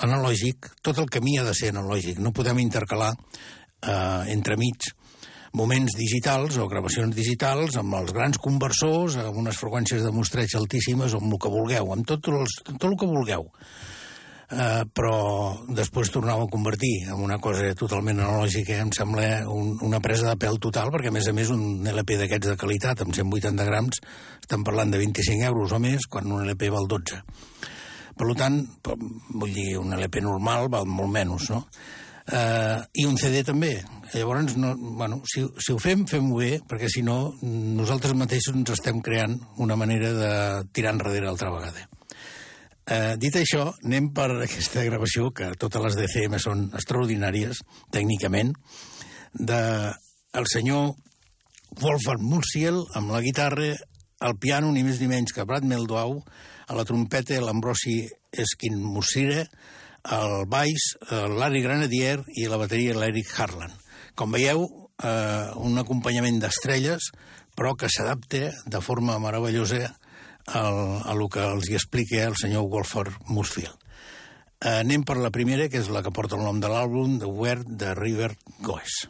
analògic, 0.03 0.73
tot 0.81 0.99
el 0.99 1.07
camí 1.07 1.37
ha 1.39 1.45
de 1.47 1.53
ser 1.55 1.71
analògic. 1.71 2.19
No 2.19 2.33
podem 2.35 2.59
intercalar 2.63 3.11
eh, 3.13 4.33
entremig 4.33 4.89
moments 5.53 5.93
digitals 5.97 6.57
o 6.57 6.67
gravacions 6.69 7.13
digitals 7.15 7.77
amb 7.77 7.93
els 7.99 8.13
grans 8.15 8.39
conversors, 8.41 9.19
amb 9.21 9.37
unes 9.43 9.59
freqüències 9.61 10.01
de 10.01 10.13
mostreig 10.15 10.55
altíssimes, 10.57 11.13
amb 11.13 11.35
el 11.35 11.41
que 11.41 11.51
vulgueu, 11.53 11.91
amb 11.93 12.07
tot, 12.09 12.29
els, 12.33 12.57
tot 12.71 12.87
el 12.89 12.97
que 12.97 13.09
vulgueu. 13.09 13.45
Uh, 14.53 14.83
però 14.93 15.13
després 15.73 16.11
tornava 16.13 16.43
a 16.45 16.49
convertir 16.51 17.07
en 17.07 17.23
una 17.25 17.39
cosa 17.41 17.71
totalment 17.73 18.19
analògica, 18.21 18.75
em 18.83 18.91
sembla 18.93 19.23
un, 19.49 19.71
una 19.81 20.01
presa 20.03 20.27
de 20.27 20.35
pèl 20.37 20.59
total, 20.61 20.91
perquè 20.93 21.09
a 21.09 21.15
més 21.15 21.29
a 21.29 21.33
més 21.33 21.49
un 21.49 21.87
LP 21.89 22.19
d'aquests 22.19 22.51
de 22.51 22.57
qualitat, 22.61 23.01
amb 23.01 23.15
180 23.17 23.65
grams, 23.65 24.03
estan 24.43 24.65
parlant 24.67 24.93
de 24.93 24.99
25 25.01 25.47
euros 25.49 25.73
o 25.73 25.79
més, 25.81 26.05
quan 26.05 26.29
un 26.29 26.45
LP 26.45 26.69
val 26.75 26.85
12. 26.91 27.23
Per 28.13 28.29
tant, 28.37 28.59
vull 29.33 29.55
dir, 29.55 29.71
un 29.81 29.97
LP 29.97 30.21
normal 30.21 30.69
val 30.69 30.85
molt 30.85 31.09
menys, 31.15 31.49
no? 31.49 31.63
Uh, 32.23 32.85
I 32.93 33.07
un 33.09 33.17
CD 33.19 33.41
també. 33.43 33.73
Llavors, 34.13 34.53
no, 34.61 34.75
bueno, 34.77 35.23
si, 35.27 35.41
si 35.57 35.73
ho 35.73 35.79
fem, 35.81 36.05
fem-ho 36.07 36.37
bé, 36.37 36.51
perquè 36.69 36.91
si 36.93 37.01
no, 37.03 37.33
nosaltres 37.41 38.13
mateixos 38.15 38.53
ens 38.53 38.75
estem 38.77 39.01
creant 39.01 39.39
una 39.65 39.75
manera 39.79 40.13
de 40.13 40.31
tirar 40.77 40.93
enrere 40.93 41.27
altra 41.27 41.49
vegada. 41.51 41.89
Uh, 42.83 43.13
dit 43.15 43.35
això, 43.39 43.69
anem 43.85 44.09
per 44.15 44.27
aquesta 44.43 44.83
gravació, 44.83 45.29
que 45.31 45.53
totes 45.59 45.85
les 45.85 45.95
DCM 45.99 46.39
són 46.41 46.65
extraordinàries, 46.75 47.61
tècnicament, 47.95 48.51
de 49.33 49.61
el 50.33 50.49
senyor 50.51 50.91
Wolfgang 51.79 52.21
Murciel 52.21 52.81
amb 52.97 53.13
la 53.13 53.21
guitarra, 53.23 53.71
al 54.23 54.35
piano, 54.39 54.71
ni 54.71 54.83
més 54.83 54.99
ni 54.99 55.07
menys 55.11 55.33
que 55.35 55.45
Brad 55.47 55.65
Meldau, 55.67 56.19
a 56.67 56.75
la 56.75 56.85
trompeta 56.87 57.39
l'Ambrosi 57.43 58.01
Esquin 58.31 58.77
Mussira, 58.79 59.43
el 60.11 60.43
baix 60.51 60.93
Larry 61.11 61.61
Granadier 61.63 62.17
i 62.35 62.47
la 62.51 62.59
bateria 62.59 62.95
l'Eric 62.97 63.31
Harlan. 63.39 63.71
Com 64.15 64.35
veieu, 64.35 64.65
eh, 65.03 65.47
un 65.55 65.77
acompanyament 65.79 66.39
d'estrelles, 66.41 67.11
però 67.55 67.75
que 67.77 67.89
s'adapta 67.89 68.51
de 68.65 68.81
forma 68.81 69.19
meravellosa 69.19 69.93
a 70.47 70.63
el 71.13 71.23
que 71.31 71.43
els 71.45 71.69
hi 71.69 71.77
explica 71.79 72.23
el 72.27 72.37
senyor 72.39 72.67
Wolford 72.69 73.15
Musfield. 73.29 73.79
Eh, 74.63 74.79
anem 74.79 75.03
per 75.03 75.17
la 75.19 75.31
primera, 75.31 75.67
que 75.67 75.81
és 75.81 75.91
la 75.91 76.03
que 76.03 76.11
porta 76.15 76.39
el 76.39 76.45
nom 76.47 76.61
de 76.63 76.71
l'àlbum, 76.71 77.19
The 77.19 77.27
Where 77.27 77.63
the 77.67 77.95
River 77.99 78.31
Goes. 78.63 79.03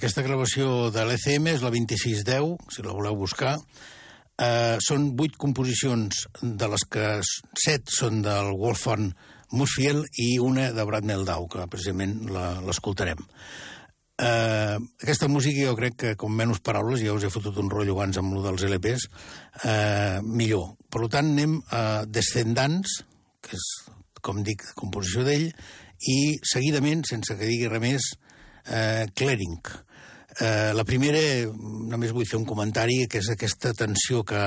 Aquesta 0.00 0.22
gravació 0.24 0.88
de 0.88 1.02
l'ECM 1.04 1.50
és 1.50 1.60
la 1.60 1.68
2610, 1.68 2.54
si 2.72 2.80
la 2.80 2.94
voleu 2.96 3.18
buscar. 3.20 3.50
Uh, 4.40 4.78
són 4.80 5.10
vuit 5.12 5.34
composicions, 5.36 6.22
de 6.40 6.68
les 6.72 6.86
que 6.88 7.08
set 7.60 7.92
són 7.92 8.22
del 8.24 8.54
Wolfgang 8.56 9.10
Musfiel 9.52 10.00
i 10.24 10.38
una 10.40 10.70
de 10.72 10.86
Brad 10.88 11.04
Meldau, 11.04 11.44
que 11.52 11.66
precisament 11.68 12.14
l'escoltarem. 12.32 13.20
Uh, 14.16 14.80
aquesta 15.04 15.28
música 15.28 15.66
jo 15.68 15.76
crec 15.76 15.98
que 16.00 16.14
com 16.16 16.32
menys 16.32 16.62
paraules, 16.64 17.04
ja 17.04 17.12
us 17.12 17.28
he 17.28 17.32
fotut 17.36 17.60
un 17.60 17.68
rotllo 17.68 17.98
abans 17.98 18.22
amb 18.22 18.38
lo 18.38 18.46
dels 18.46 18.64
LPs, 18.70 19.04
uh, 19.66 20.24
millor. 20.24 20.78
Per 20.88 21.04
tant, 21.12 21.28
anem 21.34 21.58
a 21.76 21.84
Descendants, 22.08 23.02
que 23.44 23.52
és, 23.60 23.68
com 24.24 24.40
dic, 24.48 24.64
composició 24.80 25.28
d'ell, 25.28 25.50
i 26.08 26.18
seguidament, 26.54 27.04
sense 27.12 27.36
que 27.36 27.52
digui 27.52 27.68
res 27.68 27.84
més, 27.84 28.10
uh, 28.64 29.04
Clearing. 29.12 29.60
Eh, 30.38 30.70
la 30.76 30.86
primera, 30.86 31.20
només 31.90 32.14
vull 32.14 32.28
fer 32.28 32.38
un 32.38 32.46
comentari, 32.46 33.02
que 33.10 33.18
és 33.18 33.30
aquesta 33.32 33.74
tensió 33.74 34.22
que 34.22 34.40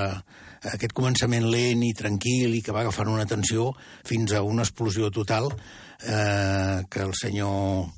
aquest 0.72 0.94
començament 0.96 1.50
lent 1.52 1.84
i 1.84 1.92
tranquil 1.98 2.56
i 2.56 2.62
que 2.64 2.72
va 2.72 2.86
agafant 2.86 3.12
una 3.12 3.28
tensió 3.28 3.72
fins 4.08 4.32
a 4.32 4.44
una 4.48 4.64
explosió 4.64 5.12
total 5.12 5.50
eh, 5.52 6.84
que 6.90 7.04
el 7.04 7.12
senyor 7.20 7.90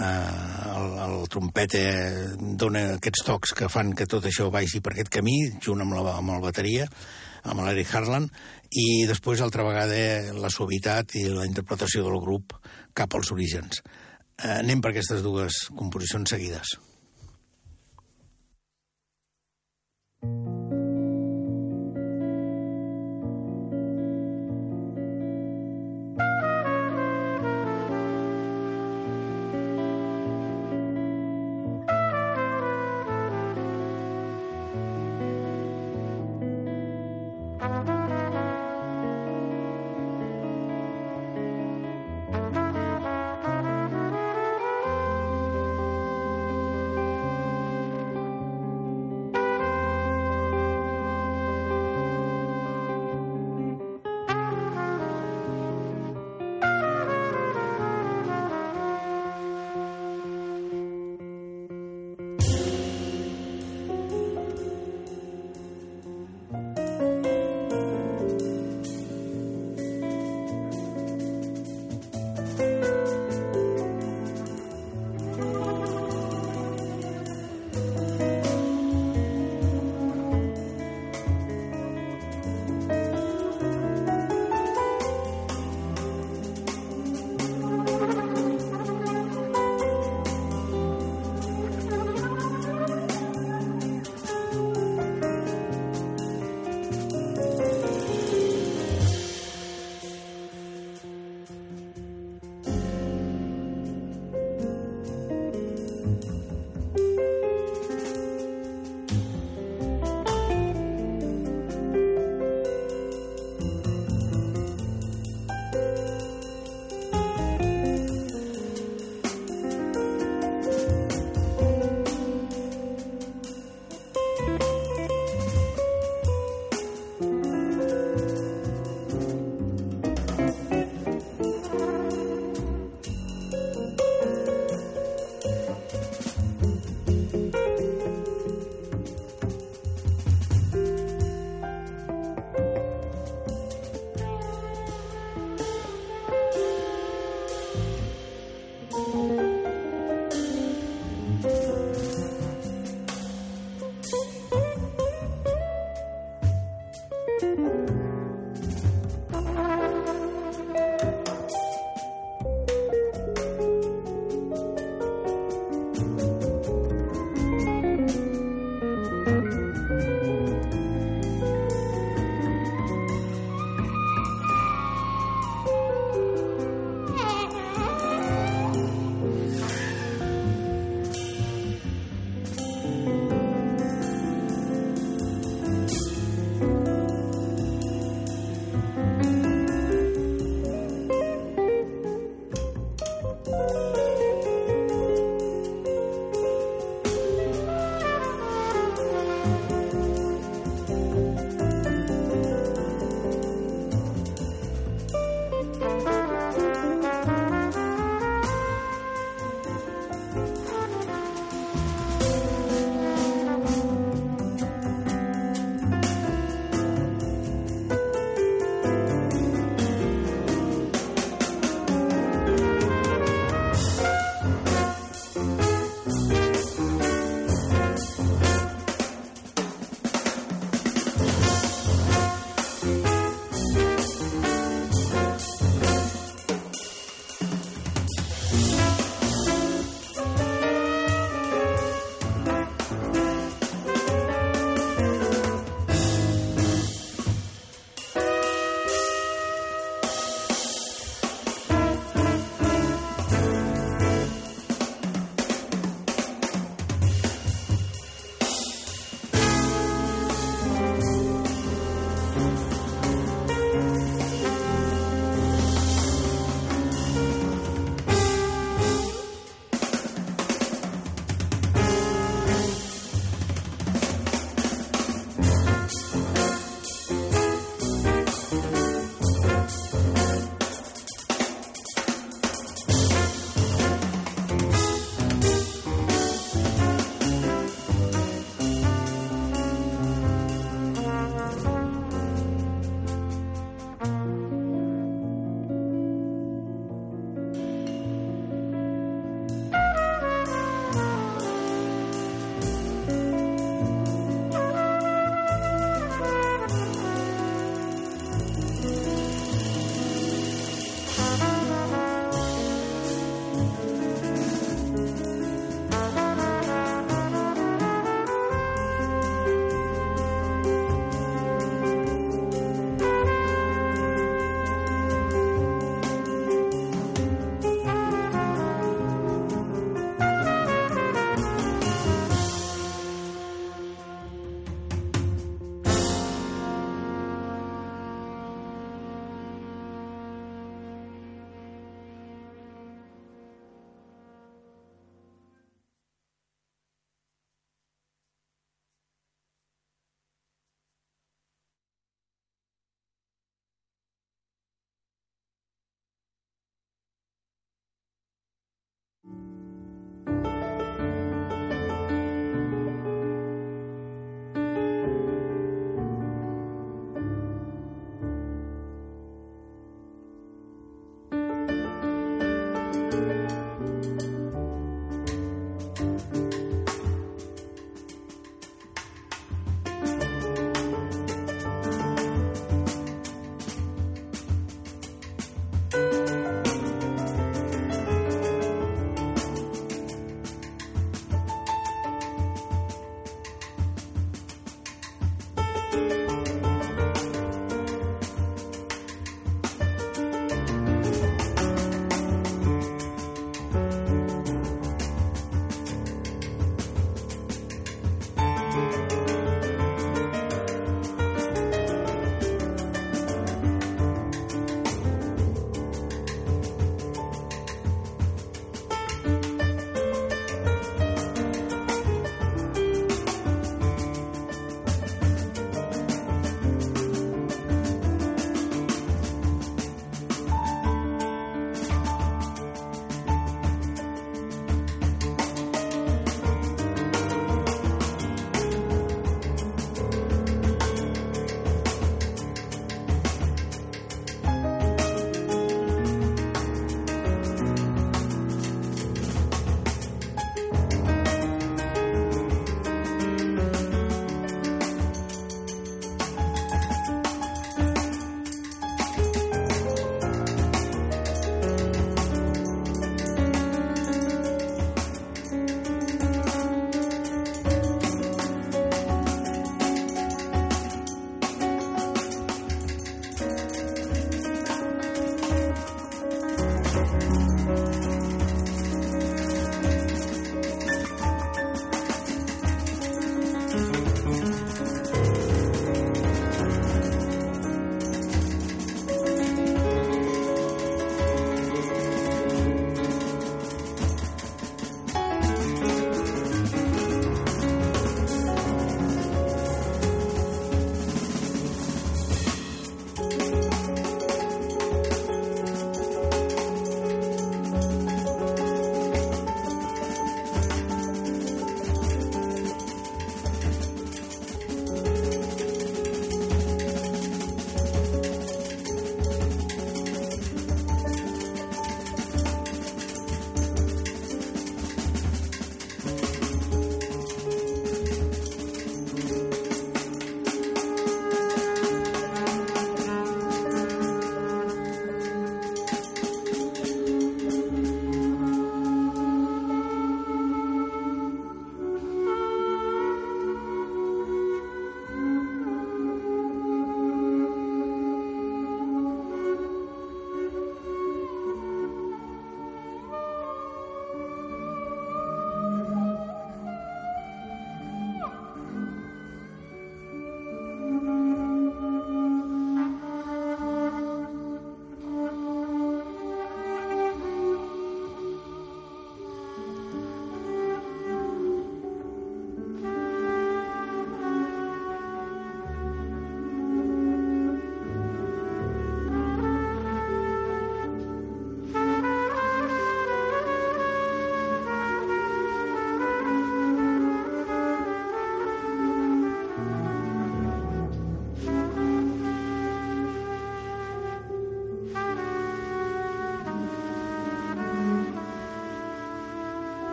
eh, 0.00 0.06
el, 0.72 0.88
el 1.06 1.16
trompeta 1.30 1.82
dona 2.58 2.84
aquests 2.96 3.26
tocs 3.28 3.54
que 3.58 3.70
fan 3.70 3.94
que 3.94 4.08
tot 4.10 4.26
això 4.26 4.50
vagi 4.50 4.82
per 4.82 4.96
aquest 4.96 5.12
camí, 5.14 5.38
junt 5.62 5.84
amb 5.84 5.94
la, 5.94 6.16
amb 6.18 6.34
la 6.34 6.42
bateria, 6.42 6.88
amb 7.46 7.62
l'Eric 7.62 7.94
Harlan, 7.94 8.28
i 8.72 9.04
després, 9.06 9.42
altra 9.44 9.66
vegada, 9.66 10.32
la 10.38 10.50
suavitat 10.50 11.18
i 11.20 11.26
la 11.28 11.44
interpretació 11.46 12.06
del 12.06 12.22
grup 12.22 12.56
cap 12.96 13.14
als 13.14 13.30
orígens. 13.34 13.82
Eh, 14.38 14.58
anem 14.62 14.80
per 14.80 14.94
aquestes 14.94 15.22
dues 15.22 15.66
composicions 15.76 16.34
seguides. 16.34 16.78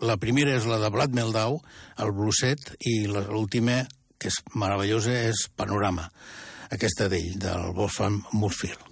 La 0.00 0.16
primera 0.16 0.54
és 0.56 0.64
la 0.64 0.78
de 0.80 0.88
Vlad 0.88 1.12
Meldau, 1.12 1.58
el 2.00 2.12
bluset, 2.16 2.70
i 2.88 3.04
l'última, 3.10 3.82
que 4.16 4.32
és 4.32 4.38
meravellosa, 4.56 5.12
és 5.28 5.48
Panorama, 5.56 6.08
aquesta 6.72 7.10
d'ell, 7.12 7.34
del 7.40 7.74
Wolfgang 7.76 8.22
Murfield. 8.32 8.89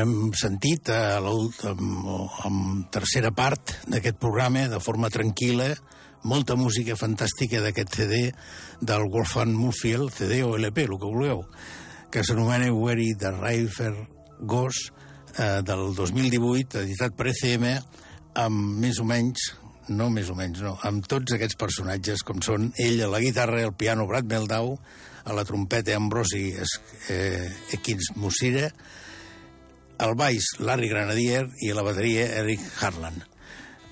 Hem 0.00 0.32
sentit 0.36 0.90
a 0.94 1.18
en 1.20 2.58
tercera 2.92 3.30
part 3.34 3.74
d'aquest 3.90 4.18
programa, 4.20 4.66
de 4.70 4.80
forma 4.82 5.10
tranquil·la, 5.12 5.72
molta 6.28 6.56
música 6.58 6.96
fantàstica 6.98 7.62
d'aquest 7.62 7.94
CD 8.00 8.20
del 8.80 9.06
Wolfgang 9.12 9.54
Murfield, 9.54 10.12
CD 10.14 10.42
o 10.46 10.56
LP, 10.58 10.86
el 10.88 10.96
que 10.98 11.10
vulgueu, 11.10 11.44
que 12.10 12.24
s'anomena 12.24 12.72
Where 12.74 13.14
the 13.18 13.32
River 13.36 13.94
Goes, 14.40 14.90
eh, 15.36 15.62
del 15.62 15.94
2018, 15.94 16.84
editat 16.84 17.16
per 17.18 17.30
ECM, 17.32 17.70
amb 18.38 18.78
més 18.82 19.00
o 19.00 19.06
menys 19.08 19.52
no 19.88 20.10
més 20.12 20.28
o 20.28 20.34
menys, 20.36 20.60
no, 20.60 20.74
amb 20.84 21.06
tots 21.08 21.32
aquests 21.32 21.56
personatges 21.56 22.20
com 22.26 22.42
són 22.44 22.68
ell 22.76 23.00
a 23.04 23.08
la 23.08 23.20
guitarra, 23.24 23.62
el 23.64 23.72
piano 23.72 24.04
Brad 24.08 24.28
Meldau, 24.28 24.74
a 25.24 25.36
la 25.36 25.44
trompeta 25.48 25.96
Ambrosi 25.96 26.50
eh, 26.56 27.48
Ekins 27.76 28.12
Musira, 28.16 28.68
al 29.98 30.14
baix 30.14 30.54
Larry 30.62 30.88
Granadier 30.90 31.44
i 31.66 31.72
la 31.74 31.84
bateria 31.86 32.28
Eric 32.40 32.62
Harlan. 32.80 33.18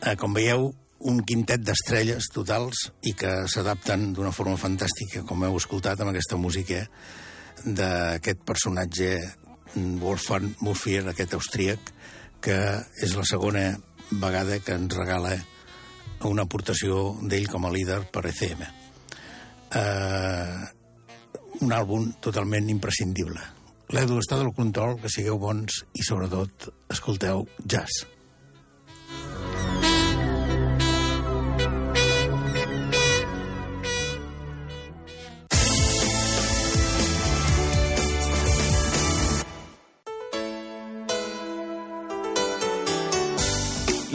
Eh, 0.02 0.14
com 0.18 0.34
veieu, 0.36 0.70
un 1.06 1.18
quintet 1.26 1.64
d'estrelles 1.66 2.30
totals 2.32 2.86
i 3.06 3.12
que 3.18 3.32
s'adapten 3.50 4.12
d'una 4.14 4.32
forma 4.32 4.56
fantàstica, 4.60 5.24
com 5.26 5.44
heu 5.44 5.58
escoltat, 5.58 6.00
amb 6.00 6.12
aquesta 6.12 6.38
música 6.40 6.84
d'aquest 7.64 8.44
personatge 8.46 9.10
Wolfgang 9.74 10.54
Murphy, 10.62 11.00
aquest 11.02 11.34
austríac, 11.36 11.92
que 12.40 12.56
és 13.02 13.16
la 13.18 13.26
segona 13.28 13.66
vegada 14.10 14.60
que 14.62 14.76
ens 14.78 14.94
regala 14.96 15.34
una 16.26 16.46
aportació 16.46 17.16
d'ell 17.22 17.48
com 17.50 17.66
a 17.66 17.72
líder 17.74 18.00
per 18.12 18.24
ECM. 18.30 18.62
Eh, 19.76 20.64
un 21.66 21.72
àlbum 21.72 22.10
totalment 22.22 22.70
imprescindible. 22.72 23.55
L'Edu 23.94 24.18
està 24.18 24.40
del 24.40 24.50
control, 24.50 24.96
que 24.98 25.10
sigueu 25.12 25.38
bons 25.38 25.84
i, 25.94 26.02
sobretot, 26.02 26.70
escolteu 26.90 27.46
jazz. 27.62 28.02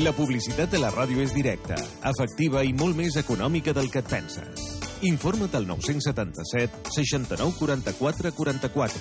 La 0.02 0.12
publicitat 0.18 0.72
de 0.74 0.80
la 0.82 0.90
ràdio 0.90 1.22
és 1.22 1.32
directa, 1.32 1.78
efectiva 2.10 2.66
i 2.66 2.74
molt 2.74 2.98
més 2.98 3.22
econòmica 3.22 3.72
del 3.78 3.92
que 3.94 4.02
et 4.02 4.10
penses. 4.10 4.81
Informa't 5.02 5.56
al 5.56 5.66
977 5.68 6.92
69 6.94 7.54
44 7.60 8.32
44 8.34 9.00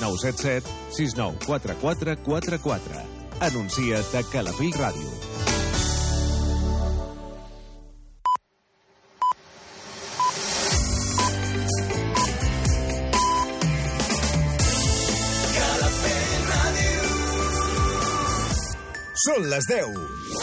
977 0.00 0.68
69 0.96 1.38
44 1.46 2.16
44 2.22 3.20
Anuncia't 3.40 4.14
a 4.14 4.22
Calafell 4.30 4.74
Ràdio. 4.76 5.08
Són 19.24 19.48
les 19.48 19.66
10. 19.68 20.30